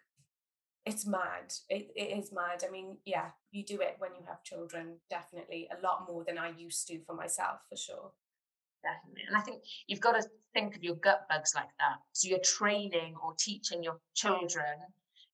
it's 0.87 1.07
mad. 1.07 1.53
It, 1.69 1.91
it 1.95 2.19
is 2.19 2.33
mad. 2.33 2.65
I 2.67 2.71
mean, 2.71 2.97
yeah, 3.05 3.31
you 3.51 3.65
do 3.65 3.81
it 3.81 3.97
when 3.99 4.15
you 4.15 4.23
have 4.27 4.43
children, 4.43 4.97
definitely 5.11 5.69
a 5.71 5.81
lot 5.83 6.07
more 6.09 6.25
than 6.25 6.39
I 6.39 6.53
used 6.57 6.87
to 6.89 7.01
for 7.07 7.15
myself, 7.15 7.61
for 7.69 7.77
sure. 7.77 8.13
Definitely. 8.83 9.25
And 9.29 9.37
I 9.37 9.41
think 9.41 9.63
you've 9.87 10.01
got 10.01 10.13
to 10.13 10.27
think 10.55 10.77
of 10.77 10.83
your 10.83 10.95
gut 10.97 11.27
bugs 11.29 11.53
like 11.55 11.69
that. 11.79 11.99
So 12.13 12.29
you're 12.29 12.39
training 12.39 13.15
or 13.23 13.35
teaching 13.39 13.83
your 13.83 14.01
children 14.15 14.79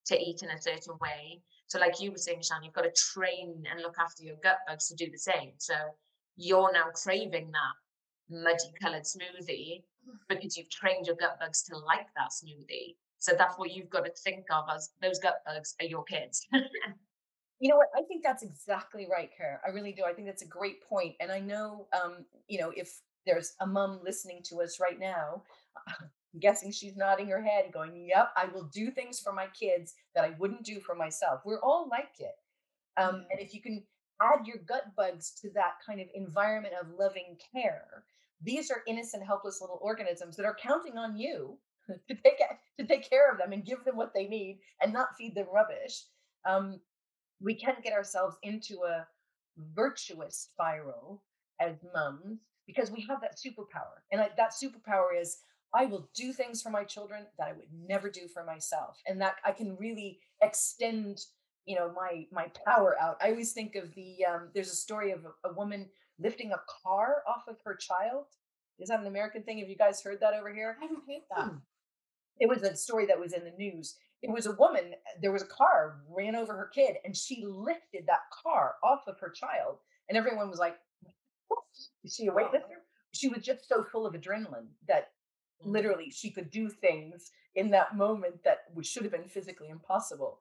to 0.07 0.19
eat 0.19 0.41
in 0.43 0.49
a 0.49 0.61
certain 0.61 0.95
way. 0.99 1.41
So, 1.67 1.79
like 1.79 1.99
you 1.99 2.11
were 2.11 2.17
saying, 2.17 2.41
Shann, 2.41 2.63
you've 2.63 2.73
got 2.73 2.83
to 2.83 2.91
train 3.13 3.63
and 3.69 3.81
look 3.81 3.95
after 3.99 4.23
your 4.23 4.37
gut 4.43 4.59
bugs 4.67 4.87
to 4.87 4.95
do 4.95 5.09
the 5.11 5.17
same. 5.17 5.51
So 5.57 5.75
you're 6.35 6.71
now 6.71 6.85
craving 6.93 7.51
that 7.51 7.75
muddy 8.29 8.71
coloured 8.81 9.03
smoothie 9.03 9.83
mm. 10.07 10.17
because 10.27 10.57
you've 10.57 10.69
trained 10.69 11.07
your 11.07 11.15
gut 11.15 11.37
bugs 11.39 11.63
to 11.63 11.77
like 11.77 12.07
that 12.15 12.31
smoothie. 12.31 12.95
So 13.19 13.33
that's 13.37 13.57
what 13.57 13.71
you've 13.71 13.89
got 13.89 14.05
to 14.05 14.11
think 14.11 14.45
of 14.51 14.65
as 14.73 14.91
those 15.01 15.19
gut 15.19 15.41
bugs 15.45 15.75
are 15.81 15.85
your 15.85 16.03
kids. 16.03 16.47
you 17.59 17.69
know 17.69 17.77
what? 17.77 17.87
I 17.95 18.03
think 18.03 18.23
that's 18.23 18.43
exactly 18.43 19.07
right, 19.09 19.29
Kara. 19.35 19.59
I 19.65 19.69
really 19.69 19.91
do. 19.91 20.03
I 20.03 20.13
think 20.13 20.27
that's 20.27 20.43
a 20.43 20.47
great 20.47 20.83
point. 20.87 21.15
And 21.19 21.31
I 21.31 21.39
know, 21.39 21.87
um, 21.93 22.25
you 22.47 22.59
know, 22.59 22.71
if 22.75 22.99
there's 23.25 23.53
a 23.61 23.67
mom 23.67 23.99
listening 24.03 24.41
to 24.43 24.61
us 24.61 24.79
right 24.79 24.99
now, 24.99 25.43
I'm 25.87 26.39
guessing 26.39 26.71
she's 26.71 26.95
nodding 26.95 27.27
her 27.29 27.41
head, 27.41 27.71
going, 27.73 28.07
Yep, 28.07 28.31
I 28.35 28.45
will 28.45 28.65
do 28.65 28.91
things 28.91 29.19
for 29.19 29.33
my 29.33 29.47
kids 29.59 29.95
that 30.13 30.23
I 30.23 30.35
wouldn't 30.37 30.63
do 30.63 30.79
for 30.79 30.95
myself. 30.95 31.41
We're 31.45 31.61
all 31.61 31.87
like 31.89 32.19
it. 32.19 32.35
Um, 32.97 33.25
and 33.31 33.39
if 33.39 33.53
you 33.53 33.61
can 33.61 33.83
add 34.21 34.45
your 34.45 34.57
gut 34.67 34.95
bugs 34.95 35.31
to 35.41 35.49
that 35.51 35.73
kind 35.85 35.99
of 36.01 36.07
environment 36.13 36.73
of 36.79 36.97
loving 36.97 37.37
care, 37.53 38.03
these 38.41 38.69
are 38.69 38.83
innocent, 38.87 39.25
helpless 39.25 39.61
little 39.61 39.79
organisms 39.81 40.35
that 40.35 40.45
are 40.45 40.57
counting 40.61 40.97
on 40.97 41.15
you 41.15 41.57
to 42.07 42.15
take 42.15 42.39
to 42.79 42.85
take 42.85 43.09
care 43.09 43.31
of 43.31 43.37
them 43.37 43.53
and 43.53 43.65
give 43.65 43.83
them 43.85 43.95
what 43.95 44.13
they 44.13 44.27
need 44.27 44.59
and 44.81 44.93
not 44.93 45.15
feed 45.17 45.35
them 45.35 45.47
rubbish. 45.53 46.03
Um, 46.45 46.79
we 47.41 47.53
can 47.53 47.75
get 47.83 47.93
ourselves 47.93 48.35
into 48.43 48.83
a 48.87 49.07
virtuous 49.75 50.49
spiral 50.51 51.23
as 51.59 51.75
mums 51.93 52.39
because 52.65 52.91
we 52.91 53.05
have 53.09 53.21
that 53.21 53.37
superpower, 53.37 54.01
and 54.11 54.21
I, 54.21 54.29
that 54.37 54.51
superpower 54.51 55.19
is 55.19 55.37
I 55.73 55.85
will 55.85 56.09
do 56.15 56.33
things 56.33 56.61
for 56.61 56.69
my 56.69 56.83
children 56.83 57.25
that 57.37 57.47
I 57.47 57.53
would 57.53 57.67
never 57.87 58.09
do 58.09 58.27
for 58.27 58.43
myself, 58.43 58.99
and 59.07 59.21
that 59.21 59.35
I 59.45 59.51
can 59.51 59.75
really 59.77 60.19
extend, 60.41 61.19
you 61.65 61.75
know, 61.75 61.91
my 61.95 62.25
my 62.31 62.51
power 62.65 62.97
out. 62.99 63.17
I 63.21 63.29
always 63.29 63.53
think 63.53 63.75
of 63.75 63.93
the 63.95 64.25
um, 64.25 64.49
there's 64.53 64.71
a 64.71 64.75
story 64.75 65.11
of 65.11 65.25
a, 65.25 65.49
a 65.49 65.53
woman 65.53 65.87
lifting 66.19 66.51
a 66.51 66.61
car 66.83 67.23
off 67.27 67.43
of 67.47 67.57
her 67.65 67.75
child. 67.75 68.25
Is 68.79 68.89
that 68.89 68.99
an 68.99 69.07
American 69.07 69.43
thing? 69.43 69.59
Have 69.59 69.69
you 69.69 69.75
guys 69.77 70.01
heard 70.01 70.19
that 70.21 70.33
over 70.33 70.53
here? 70.53 70.77
I 70.79 70.85
haven't 70.85 71.03
heard 71.07 71.21
that. 71.35 71.51
It 72.39 72.47
was 72.47 72.63
a 72.63 72.75
story 72.75 73.05
that 73.07 73.19
was 73.19 73.33
in 73.33 73.43
the 73.43 73.51
news. 73.51 73.95
It 74.21 74.31
was 74.31 74.47
a 74.47 74.53
woman, 74.53 74.93
there 75.21 75.31
was 75.31 75.43
a 75.43 75.47
car 75.47 75.99
ran 76.09 76.35
over 76.35 76.53
her 76.53 76.71
kid, 76.73 76.95
and 77.05 77.15
she 77.15 77.45
lifted 77.45 78.05
that 78.07 78.21
car 78.43 78.75
off 78.83 79.01
of 79.07 79.19
her 79.19 79.29
child. 79.29 79.77
And 80.09 80.17
everyone 80.17 80.49
was 80.49 80.59
like, 80.59 80.77
Is 82.03 82.15
she 82.15 82.27
a 82.27 82.31
weightlifter? 82.31 82.81
She 83.13 83.27
was 83.29 83.43
just 83.43 83.67
so 83.67 83.83
full 83.83 84.05
of 84.05 84.13
adrenaline 84.13 84.69
that 84.87 85.11
mm. 85.63 85.71
literally 85.71 86.09
she 86.09 86.31
could 86.31 86.49
do 86.49 86.69
things 86.69 87.31
in 87.55 87.69
that 87.71 87.95
moment 87.95 88.43
that 88.43 88.59
should 88.81 89.03
have 89.03 89.11
been 89.11 89.27
physically 89.27 89.69
impossible. 89.69 90.39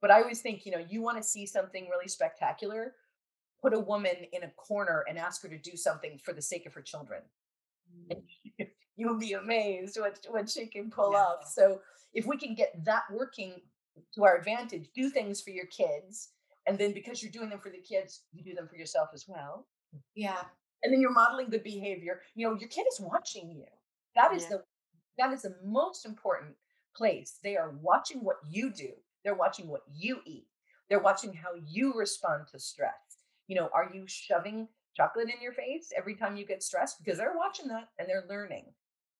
But 0.00 0.10
I 0.10 0.20
always 0.20 0.40
think, 0.40 0.66
you 0.66 0.72
know, 0.72 0.84
you 0.88 1.02
want 1.02 1.16
to 1.16 1.22
see 1.22 1.46
something 1.46 1.88
really 1.88 2.08
spectacular, 2.08 2.94
put 3.60 3.72
a 3.72 3.80
woman 3.80 4.14
in 4.32 4.42
a 4.42 4.50
corner 4.50 5.04
and 5.08 5.18
ask 5.18 5.42
her 5.42 5.48
to 5.48 5.58
do 5.58 5.76
something 5.76 6.18
for 6.22 6.32
the 6.32 6.42
sake 6.42 6.66
of 6.66 6.74
her 6.74 6.82
children. 6.82 7.22
Mm. 8.10 8.22
You'll 8.96 9.18
be 9.18 9.34
amazed 9.34 9.98
what, 10.00 10.18
what 10.28 10.48
she 10.48 10.66
can 10.66 10.90
pull 10.90 11.12
yeah. 11.12 11.18
off. 11.18 11.48
So 11.50 11.80
if 12.14 12.26
we 12.26 12.36
can 12.36 12.54
get 12.54 12.84
that 12.84 13.02
working 13.12 13.60
to 14.14 14.24
our 14.24 14.36
advantage, 14.36 14.88
do 14.94 15.10
things 15.10 15.40
for 15.40 15.50
your 15.50 15.66
kids. 15.66 16.30
And 16.66 16.78
then 16.78 16.92
because 16.92 17.22
you're 17.22 17.32
doing 17.32 17.50
them 17.50 17.60
for 17.60 17.70
the 17.70 17.78
kids, 17.78 18.22
you 18.32 18.42
do 18.42 18.54
them 18.54 18.68
for 18.68 18.76
yourself 18.76 19.10
as 19.14 19.26
well. 19.28 19.66
Yeah. 20.14 20.42
And 20.82 20.92
then 20.92 21.00
you're 21.00 21.12
modeling 21.12 21.48
good 21.48 21.62
behavior. 21.62 22.20
You 22.34 22.48
know, 22.48 22.58
your 22.58 22.68
kid 22.68 22.86
is 22.90 23.00
watching 23.00 23.50
you. 23.50 23.66
That 24.14 24.32
is 24.32 24.42
yeah. 24.44 24.48
the 24.48 24.62
that 25.18 25.32
is 25.32 25.42
the 25.42 25.56
most 25.64 26.04
important 26.04 26.54
place. 26.94 27.38
They 27.42 27.56
are 27.56 27.74
watching 27.80 28.22
what 28.22 28.36
you 28.50 28.70
do. 28.70 28.90
They're 29.24 29.34
watching 29.34 29.68
what 29.68 29.82
you 29.94 30.18
eat. 30.26 30.46
They're 30.88 31.00
watching 31.00 31.32
how 31.32 31.50
you 31.66 31.94
respond 31.94 32.46
to 32.52 32.58
stress. 32.58 32.92
You 33.48 33.56
know, 33.56 33.70
are 33.72 33.90
you 33.92 34.04
shoving 34.06 34.68
chocolate 34.94 35.28
in 35.34 35.42
your 35.42 35.52
face 35.52 35.92
every 35.96 36.14
time 36.14 36.36
you 36.36 36.46
get 36.46 36.62
stressed? 36.62 37.02
Because 37.02 37.18
they're 37.18 37.36
watching 37.36 37.68
that 37.68 37.88
and 37.98 38.08
they're 38.08 38.26
learning. 38.28 38.64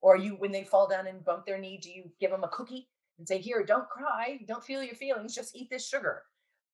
Or 0.02 0.16
you, 0.16 0.36
when 0.36 0.52
they 0.52 0.64
fall 0.64 0.88
down 0.88 1.06
and 1.06 1.24
bump 1.24 1.46
their 1.46 1.58
knee, 1.58 1.78
do 1.82 1.90
you 1.90 2.10
give 2.20 2.30
them 2.30 2.44
a 2.44 2.48
cookie 2.48 2.88
and 3.18 3.26
say, 3.26 3.38
"Here, 3.38 3.64
don't 3.64 3.88
cry, 3.88 4.40
don't 4.46 4.64
feel 4.64 4.82
your 4.82 4.94
feelings, 4.94 5.34
just 5.34 5.56
eat 5.56 5.68
this 5.70 5.88
sugar"? 5.88 6.22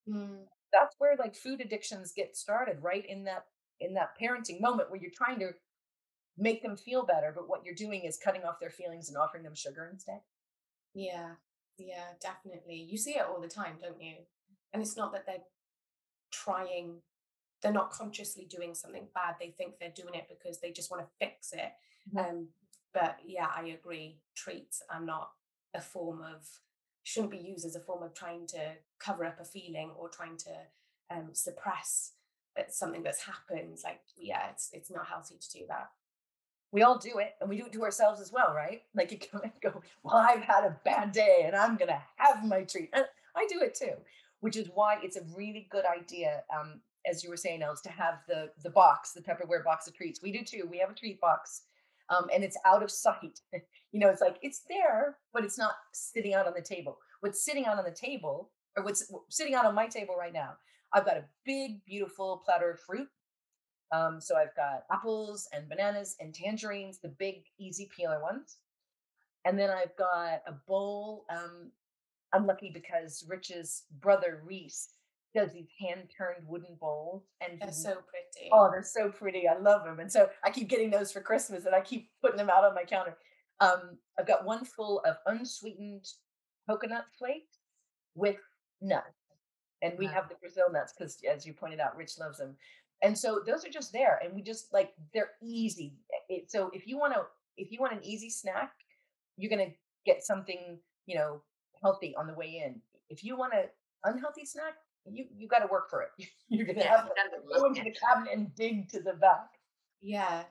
Mm. 0.08 0.44
That's 0.72 0.96
where 0.98 1.16
like 1.16 1.34
food 1.34 1.60
addictions 1.60 2.12
get 2.14 2.36
started, 2.36 2.82
right 2.82 3.04
in 3.06 3.24
that 3.24 3.46
in 3.80 3.94
that 3.94 4.16
parenting 4.20 4.60
moment 4.60 4.90
where 4.90 5.00
you're 5.00 5.10
trying 5.16 5.38
to 5.40 5.52
make 6.38 6.62
them 6.62 6.76
feel 6.76 7.04
better, 7.04 7.32
but 7.34 7.48
what 7.48 7.64
you're 7.64 7.74
doing 7.74 8.04
is 8.04 8.18
cutting 8.22 8.42
off 8.44 8.60
their 8.60 8.70
feelings 8.70 9.08
and 9.08 9.18
offering 9.18 9.42
them 9.42 9.54
sugar 9.54 9.88
instead. 9.92 10.20
Yeah, 10.94 11.32
yeah, 11.78 12.12
definitely. 12.20 12.86
You 12.90 12.96
see 12.96 13.12
it 13.12 13.26
all 13.28 13.40
the 13.40 13.48
time, 13.48 13.76
don't 13.82 14.00
you? 14.00 14.14
And 14.72 14.82
it's 14.82 14.96
not 14.96 15.12
that 15.12 15.26
they're 15.26 15.44
trying, 16.30 16.96
they're 17.62 17.72
not 17.72 17.90
consciously 17.90 18.46
doing 18.48 18.74
something 18.74 19.06
bad. 19.14 19.36
They 19.38 19.50
think 19.50 19.74
they're 19.78 19.92
doing 19.94 20.14
it 20.14 20.28
because 20.28 20.60
they 20.60 20.72
just 20.72 20.90
want 20.90 21.02
to 21.02 21.08
fix 21.18 21.52
it. 21.52 21.72
Mm-hmm. 22.14 22.18
Um, 22.18 22.48
but 22.92 23.18
yeah, 23.26 23.48
I 23.54 23.66
agree. 23.68 24.18
Treats 24.34 24.82
are 24.90 25.00
not 25.00 25.30
a 25.74 25.80
form 25.80 26.20
of 26.22 26.46
shouldn't 27.04 27.32
be 27.32 27.38
used 27.38 27.66
as 27.66 27.74
a 27.76 27.80
form 27.80 28.02
of 28.02 28.14
trying 28.14 28.46
to 28.46 28.74
cover 29.00 29.24
up 29.24 29.40
a 29.40 29.44
feeling 29.44 29.90
or 29.98 30.08
trying 30.08 30.36
to 30.36 30.50
um, 31.10 31.30
suppress 31.32 32.12
something 32.68 33.02
that's 33.02 33.22
happened. 33.22 33.78
Like, 33.84 34.00
yeah, 34.16 34.50
it's 34.50 34.70
it's 34.72 34.90
not 34.90 35.06
healthy 35.06 35.36
to 35.40 35.58
do 35.58 35.64
that. 35.68 35.90
We 36.70 36.82
all 36.82 36.98
do 36.98 37.18
it, 37.18 37.34
and 37.40 37.50
we 37.50 37.58
do 37.58 37.66
it 37.66 37.72
to 37.74 37.82
ourselves 37.82 38.20
as 38.20 38.32
well, 38.32 38.54
right? 38.54 38.82
Like 38.94 39.12
you 39.12 39.18
can 39.18 39.52
go, 39.62 39.82
well, 40.02 40.16
I've 40.16 40.42
had 40.42 40.64
a 40.64 40.78
bad 40.84 41.12
day, 41.12 41.42
and 41.46 41.56
I'm 41.56 41.76
gonna 41.76 42.02
have 42.16 42.44
my 42.44 42.62
treat. 42.62 42.90
And 42.92 43.04
I 43.36 43.46
do 43.50 43.60
it 43.60 43.74
too, 43.74 43.94
which 44.40 44.56
is 44.56 44.68
why 44.74 44.98
it's 45.02 45.16
a 45.16 45.24
really 45.36 45.68
good 45.70 45.84
idea. 45.84 46.42
Um, 46.54 46.80
as 47.04 47.24
you 47.24 47.30
were 47.30 47.36
saying, 47.36 47.62
Els, 47.62 47.80
to 47.82 47.90
have 47.90 48.20
the 48.28 48.50
the 48.62 48.70
box, 48.70 49.12
the 49.12 49.20
Tupperware 49.20 49.64
box 49.64 49.86
of 49.88 49.94
treats. 49.94 50.22
We 50.22 50.32
do 50.32 50.44
too. 50.44 50.68
We 50.70 50.78
have 50.78 50.90
a 50.90 50.94
treat 50.94 51.20
box, 51.20 51.62
um, 52.12 52.28
and 52.32 52.44
it's 52.44 52.58
out 52.64 52.82
of 52.82 52.90
sight. 52.90 53.40
you 53.92 54.00
know, 54.00 54.08
it's 54.08 54.20
like 54.20 54.36
it's 54.42 54.62
there, 54.68 55.16
but 55.32 55.44
it's 55.44 55.58
not 55.58 55.74
sitting 55.92 56.34
out 56.34 56.46
on 56.46 56.54
the 56.54 56.62
table. 56.62 56.98
What's 57.20 57.44
sitting 57.44 57.66
out 57.66 57.78
on 57.78 57.84
the 57.84 57.90
table, 57.90 58.50
or 58.76 58.84
what's 58.84 59.10
sitting 59.30 59.54
out 59.54 59.64
on 59.64 59.74
my 59.74 59.86
table 59.86 60.14
right 60.18 60.32
now, 60.32 60.54
I've 60.92 61.06
got 61.06 61.16
a 61.16 61.24
big, 61.44 61.84
beautiful 61.84 62.42
platter 62.44 62.70
of 62.70 62.80
fruit. 62.80 63.08
Um, 63.92 64.20
so 64.20 64.36
I've 64.36 64.54
got 64.56 64.84
apples 64.90 65.48
and 65.52 65.68
bananas 65.68 66.16
and 66.20 66.34
tangerines, 66.34 66.98
the 66.98 67.08
big, 67.18 67.44
easy 67.58 67.90
peeler 67.94 68.22
ones. 68.22 68.58
And 69.44 69.58
then 69.58 69.70
I've 69.70 69.94
got 69.96 70.42
a 70.46 70.52
bowl. 70.66 71.24
Um, 71.30 71.72
I'm 72.32 72.46
lucky 72.46 72.70
because 72.72 73.24
Rich's 73.28 73.84
brother 74.00 74.42
Reese 74.44 74.88
does 75.34 75.52
these 75.52 75.68
hand 75.80 76.10
turned 76.16 76.46
wooden 76.46 76.76
bowls, 76.80 77.22
and 77.40 77.60
they're 77.60 77.72
so 77.72 77.94
pretty. 77.94 78.50
Oh, 78.52 78.68
they're 78.70 78.82
so 78.82 79.10
pretty. 79.10 79.48
I 79.48 79.58
love 79.58 79.84
them, 79.84 80.00
and 80.00 80.10
so 80.10 80.28
I 80.44 80.50
keep 80.50 80.68
getting 80.68 80.90
those 80.90 81.12
for 81.12 81.20
Christmas, 81.20 81.64
and 81.64 81.74
I 81.74 81.80
keep 81.80 82.10
putting 82.20 82.36
them 82.36 82.50
out 82.50 82.64
on 82.64 82.74
my 82.74 82.84
counter. 82.84 83.16
Um, 83.60 83.98
I've 84.18 84.26
got 84.26 84.44
one 84.44 84.64
full 84.64 85.00
of 85.06 85.16
unsweetened 85.26 86.06
coconut 86.68 87.06
flakes 87.18 87.58
with 88.14 88.36
nuts, 88.80 89.06
and 89.82 89.94
we 89.98 90.06
have 90.06 90.28
the 90.28 90.34
Brazil 90.36 90.66
nuts 90.70 90.92
because, 90.96 91.18
as 91.30 91.46
you 91.46 91.52
pointed 91.52 91.80
out, 91.80 91.96
Rich 91.96 92.18
loves 92.18 92.38
them. 92.38 92.56
And 93.02 93.16
so 93.18 93.40
those 93.44 93.64
are 93.64 93.70
just 93.70 93.92
there, 93.92 94.20
and 94.22 94.34
we 94.34 94.42
just 94.42 94.72
like 94.72 94.92
they're 95.12 95.30
easy. 95.42 95.94
It, 96.28 96.50
so 96.50 96.70
if 96.72 96.86
you 96.86 96.98
want 96.98 97.14
to, 97.14 97.22
if 97.56 97.72
you 97.72 97.80
want 97.80 97.94
an 97.94 98.04
easy 98.04 98.30
snack, 98.30 98.72
you're 99.36 99.50
gonna 99.50 99.72
get 100.06 100.22
something 100.22 100.78
you 101.06 101.16
know 101.16 101.42
healthy 101.82 102.14
on 102.16 102.26
the 102.26 102.34
way 102.34 102.62
in. 102.64 102.80
If 103.08 103.24
you 103.24 103.36
want 103.36 103.54
an 103.54 103.64
unhealthy 104.04 104.44
snack, 104.44 104.74
you 105.10 105.26
you 105.36 105.48
got 105.48 105.60
to 105.60 105.66
work 105.66 105.90
for 105.90 106.02
it. 106.02 106.10
You're 106.48 106.66
gonna 106.66 106.80
yeah, 106.80 106.96
have 106.96 107.06
to 107.06 107.58
go 107.58 107.66
into 107.66 107.82
the 107.82 107.92
cabinet 107.92 108.32
and 108.34 108.54
dig 108.54 108.88
to 108.90 109.00
the 109.00 109.14
back. 109.14 109.48
Yeah, 110.00 110.44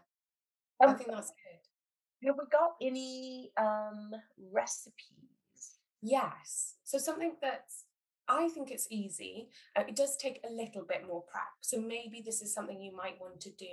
um, 0.83 0.89
I 0.89 0.93
think 0.93 1.11
that's 1.11 1.29
good. 1.29 2.27
Have 2.27 2.35
we 2.37 2.45
got 2.51 2.75
any 2.81 3.51
um 3.57 4.11
recipes? 4.51 5.77
Yes. 6.01 6.75
So 6.83 6.97
something 6.97 7.33
that's 7.41 7.85
I 8.27 8.47
think 8.49 8.71
it's 8.71 8.87
easy. 8.89 9.49
Uh, 9.75 9.83
it 9.87 9.95
does 9.95 10.15
take 10.15 10.39
a 10.47 10.51
little 10.51 10.83
bit 10.87 11.05
more 11.05 11.23
prep. 11.23 11.43
So 11.61 11.79
maybe 11.81 12.21
this 12.23 12.41
is 12.41 12.53
something 12.53 12.81
you 12.81 12.95
might 12.95 13.19
want 13.19 13.41
to 13.41 13.49
do 13.51 13.65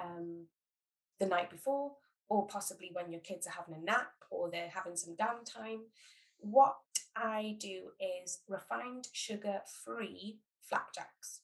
um, 0.00 0.46
the 1.18 1.26
night 1.26 1.50
before, 1.50 1.92
or 2.28 2.46
possibly 2.46 2.90
when 2.92 3.10
your 3.10 3.20
kids 3.22 3.46
are 3.46 3.50
having 3.50 3.74
a 3.74 3.84
nap 3.84 4.12
or 4.30 4.48
they're 4.48 4.70
having 4.72 4.96
some 4.96 5.16
downtime. 5.16 5.80
What 6.40 6.76
I 7.16 7.56
do 7.58 7.90
is 8.00 8.40
refined 8.48 9.08
sugar 9.12 9.60
free 9.84 10.38
flapjacks. 10.60 11.40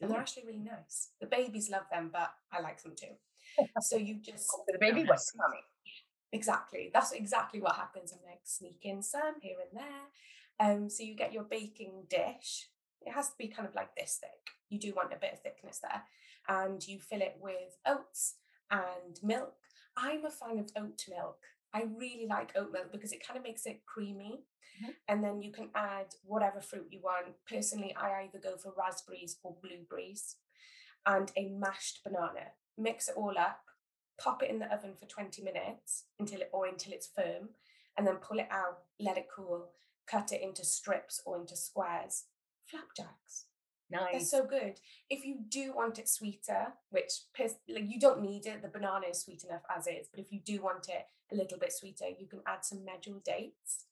And 0.00 0.10
they're 0.10 0.20
actually 0.20 0.44
really 0.46 0.64
nice. 0.64 1.10
The 1.20 1.26
babies 1.26 1.70
love 1.70 1.84
them, 1.90 2.10
but 2.12 2.30
I 2.52 2.60
like 2.60 2.82
them 2.82 2.94
too. 2.98 3.14
So 3.80 3.96
you 3.96 4.16
just 4.16 4.48
the 4.66 4.78
baby 4.78 5.04
was 5.04 5.32
mommy. 5.36 5.62
Exactly. 6.32 6.90
That's 6.92 7.12
exactly 7.12 7.60
what 7.60 7.76
happens. 7.76 8.12
I'm 8.12 8.18
like 8.28 8.40
sneak 8.44 8.80
in 8.82 9.02
some 9.02 9.40
here 9.40 9.56
and 9.60 9.80
there. 9.80 10.06
Um, 10.58 10.90
so 10.90 11.02
you 11.02 11.14
get 11.14 11.32
your 11.32 11.44
baking 11.44 12.04
dish. 12.10 12.68
It 13.00 13.12
has 13.12 13.28
to 13.28 13.34
be 13.38 13.48
kind 13.48 13.68
of 13.68 13.74
like 13.74 13.94
this 13.94 14.18
thick. 14.20 14.30
You 14.68 14.78
do 14.78 14.92
want 14.94 15.12
a 15.12 15.18
bit 15.18 15.32
of 15.32 15.40
thickness 15.40 15.80
there. 15.80 16.02
And 16.48 16.86
you 16.86 16.98
fill 16.98 17.22
it 17.22 17.36
with 17.40 17.78
oats 17.86 18.34
and 18.70 19.18
milk. 19.22 19.54
I'm 19.96 20.24
a 20.24 20.30
fan 20.30 20.58
of 20.58 20.70
oat 20.76 21.02
milk. 21.08 21.38
I 21.76 21.84
really 21.98 22.26
like 22.26 22.52
oat 22.56 22.72
milk 22.72 22.90
because 22.90 23.12
it 23.12 23.26
kind 23.26 23.36
of 23.36 23.44
makes 23.44 23.66
it 23.66 23.82
creamy. 23.84 24.44
Mm-hmm. 24.82 24.90
And 25.08 25.22
then 25.22 25.42
you 25.42 25.52
can 25.52 25.68
add 25.74 26.06
whatever 26.24 26.60
fruit 26.60 26.86
you 26.90 27.00
want. 27.02 27.34
Personally, 27.48 27.94
I 27.96 28.24
either 28.24 28.38
go 28.42 28.56
for 28.56 28.72
raspberries 28.76 29.36
or 29.42 29.56
blueberries 29.62 30.36
and 31.04 31.30
a 31.36 31.48
mashed 31.48 32.00
banana. 32.02 32.52
Mix 32.78 33.08
it 33.08 33.16
all 33.16 33.34
up, 33.38 33.60
pop 34.18 34.42
it 34.42 34.50
in 34.50 34.58
the 34.58 34.72
oven 34.72 34.94
for 34.98 35.06
20 35.06 35.42
minutes 35.42 36.04
until 36.18 36.40
it 36.40 36.50
or 36.52 36.66
until 36.66 36.92
it's 36.92 37.10
firm, 37.14 37.50
and 37.96 38.06
then 38.06 38.16
pull 38.16 38.38
it 38.38 38.48
out, 38.50 38.78
let 38.98 39.18
it 39.18 39.28
cool, 39.34 39.68
cut 40.10 40.32
it 40.32 40.42
into 40.42 40.64
strips 40.64 41.20
or 41.24 41.38
into 41.38 41.56
squares. 41.56 42.24
Flapjacks. 42.66 43.46
Nice. 43.88 44.12
They're 44.12 44.40
so 44.40 44.46
good. 44.46 44.80
If 45.08 45.24
you 45.24 45.38
do 45.48 45.72
want 45.74 45.98
it 45.98 46.08
sweeter, 46.08 46.72
which 46.90 47.12
like 47.38 47.84
you 47.86 48.00
don't 48.00 48.20
need 48.20 48.46
it, 48.46 48.62
the 48.62 48.68
banana 48.68 49.06
is 49.10 49.20
sweet 49.20 49.44
enough 49.44 49.62
as 49.74 49.86
is. 49.86 50.08
But 50.10 50.20
if 50.20 50.32
you 50.32 50.40
do 50.40 50.60
want 50.60 50.88
it 50.88 51.06
a 51.32 51.36
little 51.36 51.58
bit 51.58 51.72
sweeter, 51.72 52.06
you 52.18 52.26
can 52.26 52.40
add 52.46 52.64
some 52.64 52.78
medjool 52.78 53.22
dates 53.22 53.86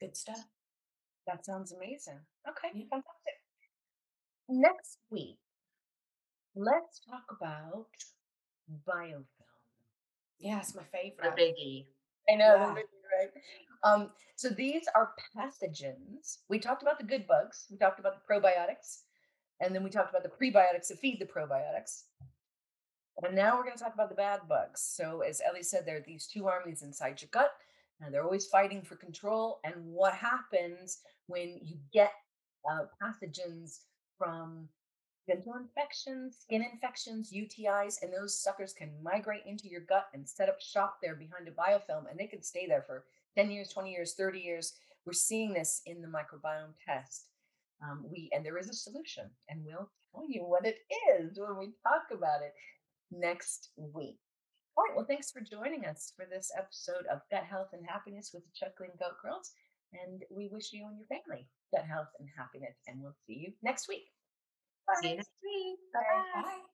good 0.00 0.16
stuff. 0.16 0.46
That 1.26 1.44
sounds 1.44 1.72
amazing. 1.72 2.20
Okay, 2.48 2.68
yeah. 2.74 2.84
fantastic. 2.90 3.36
Next 4.48 4.98
week, 5.10 5.38
let's 6.56 7.00
talk 7.08 7.24
about 7.30 7.86
biofilm. 8.88 9.24
Yes, 10.38 10.74
my 10.74 10.82
favorite. 10.90 11.36
The 11.36 11.42
biggie. 11.42 11.84
I 12.30 12.34
know, 12.34 12.56
yeah. 12.56 12.74
right? 12.74 13.30
Um, 13.82 14.10
so 14.36 14.48
these 14.48 14.82
are 14.94 15.12
pathogens. 15.36 16.38
We 16.48 16.58
talked 16.58 16.82
about 16.82 16.98
the 16.98 17.04
good 17.04 17.26
bugs, 17.26 17.66
we 17.70 17.76
talked 17.76 18.00
about 18.00 18.14
the 18.14 18.34
probiotics, 18.34 19.02
and 19.60 19.74
then 19.74 19.82
we 19.82 19.90
talked 19.90 20.10
about 20.10 20.22
the 20.22 20.28
prebiotics 20.28 20.88
that 20.88 20.98
feed 20.98 21.20
the 21.20 21.26
probiotics. 21.26 22.04
And 23.22 23.36
now 23.36 23.56
we're 23.56 23.64
going 23.64 23.76
to 23.76 23.82
talk 23.82 23.94
about 23.94 24.08
the 24.08 24.14
bad 24.14 24.40
bugs. 24.48 24.80
So, 24.80 25.20
as 25.20 25.42
Ellie 25.46 25.62
said, 25.62 25.84
there 25.84 25.96
are 25.96 26.04
these 26.06 26.26
two 26.26 26.46
armies 26.46 26.82
inside 26.82 27.20
your 27.20 27.28
gut 27.32 27.52
and 28.00 28.14
they're 28.14 28.24
always 28.24 28.46
fighting 28.46 28.82
for 28.82 28.96
control. 28.96 29.60
And 29.64 29.74
what 29.84 30.14
happens 30.14 30.98
when 31.26 31.58
you 31.62 31.76
get 31.92 32.12
uh, 32.70 32.84
pathogens 33.02 33.80
from 34.16 34.68
dental 35.30 35.54
infections, 35.54 36.38
skin 36.40 36.64
infections, 36.72 37.32
UTIs, 37.32 38.02
and 38.02 38.12
those 38.12 38.42
suckers 38.42 38.72
can 38.72 38.90
migrate 39.02 39.42
into 39.46 39.68
your 39.68 39.82
gut 39.82 40.06
and 40.12 40.28
set 40.28 40.48
up 40.48 40.60
shop 40.60 40.96
there 41.00 41.14
behind 41.14 41.46
a 41.46 41.52
biofilm, 41.52 42.10
and 42.10 42.18
they 42.18 42.26
could 42.26 42.44
stay 42.44 42.66
there 42.66 42.82
for 42.86 43.04
10 43.36 43.50
years, 43.50 43.68
20 43.68 43.92
years, 43.92 44.14
30 44.14 44.40
years. 44.40 44.72
We're 45.06 45.12
seeing 45.12 45.52
this 45.52 45.82
in 45.86 46.02
the 46.02 46.08
microbiome 46.08 46.74
test. 46.84 47.26
Um, 47.82 48.04
we 48.10 48.28
and 48.32 48.44
there 48.44 48.58
is 48.58 48.68
a 48.68 48.74
solution, 48.74 49.30
and 49.48 49.64
we'll 49.64 49.90
tell 50.12 50.28
you 50.28 50.42
what 50.42 50.66
it 50.66 50.78
is 51.16 51.38
when 51.38 51.56
we 51.58 51.72
talk 51.82 52.10
about 52.12 52.42
it 52.42 52.52
next 53.10 53.70
week. 53.76 54.18
All 54.76 54.84
right. 54.84 54.96
Well, 54.96 55.06
thanks 55.06 55.30
for 55.30 55.40
joining 55.40 55.86
us 55.86 56.12
for 56.16 56.26
this 56.26 56.50
episode 56.58 57.06
of 57.10 57.20
Gut 57.30 57.44
Health 57.44 57.68
and 57.72 57.86
Happiness 57.86 58.32
with 58.34 58.42
the 58.44 58.50
Chuckling 58.54 58.92
Goat 58.98 59.16
Girls. 59.22 59.52
And 59.92 60.22
we 60.30 60.48
wish 60.52 60.72
you 60.72 60.86
and 60.86 60.98
your 60.98 61.06
family 61.06 61.48
gut 61.72 61.84
health 61.84 62.08
and 62.18 62.28
happiness. 62.36 62.76
And 62.86 63.00
we'll 63.00 63.16
see 63.26 63.34
you 63.34 63.52
next 63.62 63.88
week. 63.88 64.10
See 64.98 65.10
you 65.10 65.16
next 65.16 65.30
week. 65.42 65.78
Bye-bye. 65.92 66.42
Bye. 66.42 66.69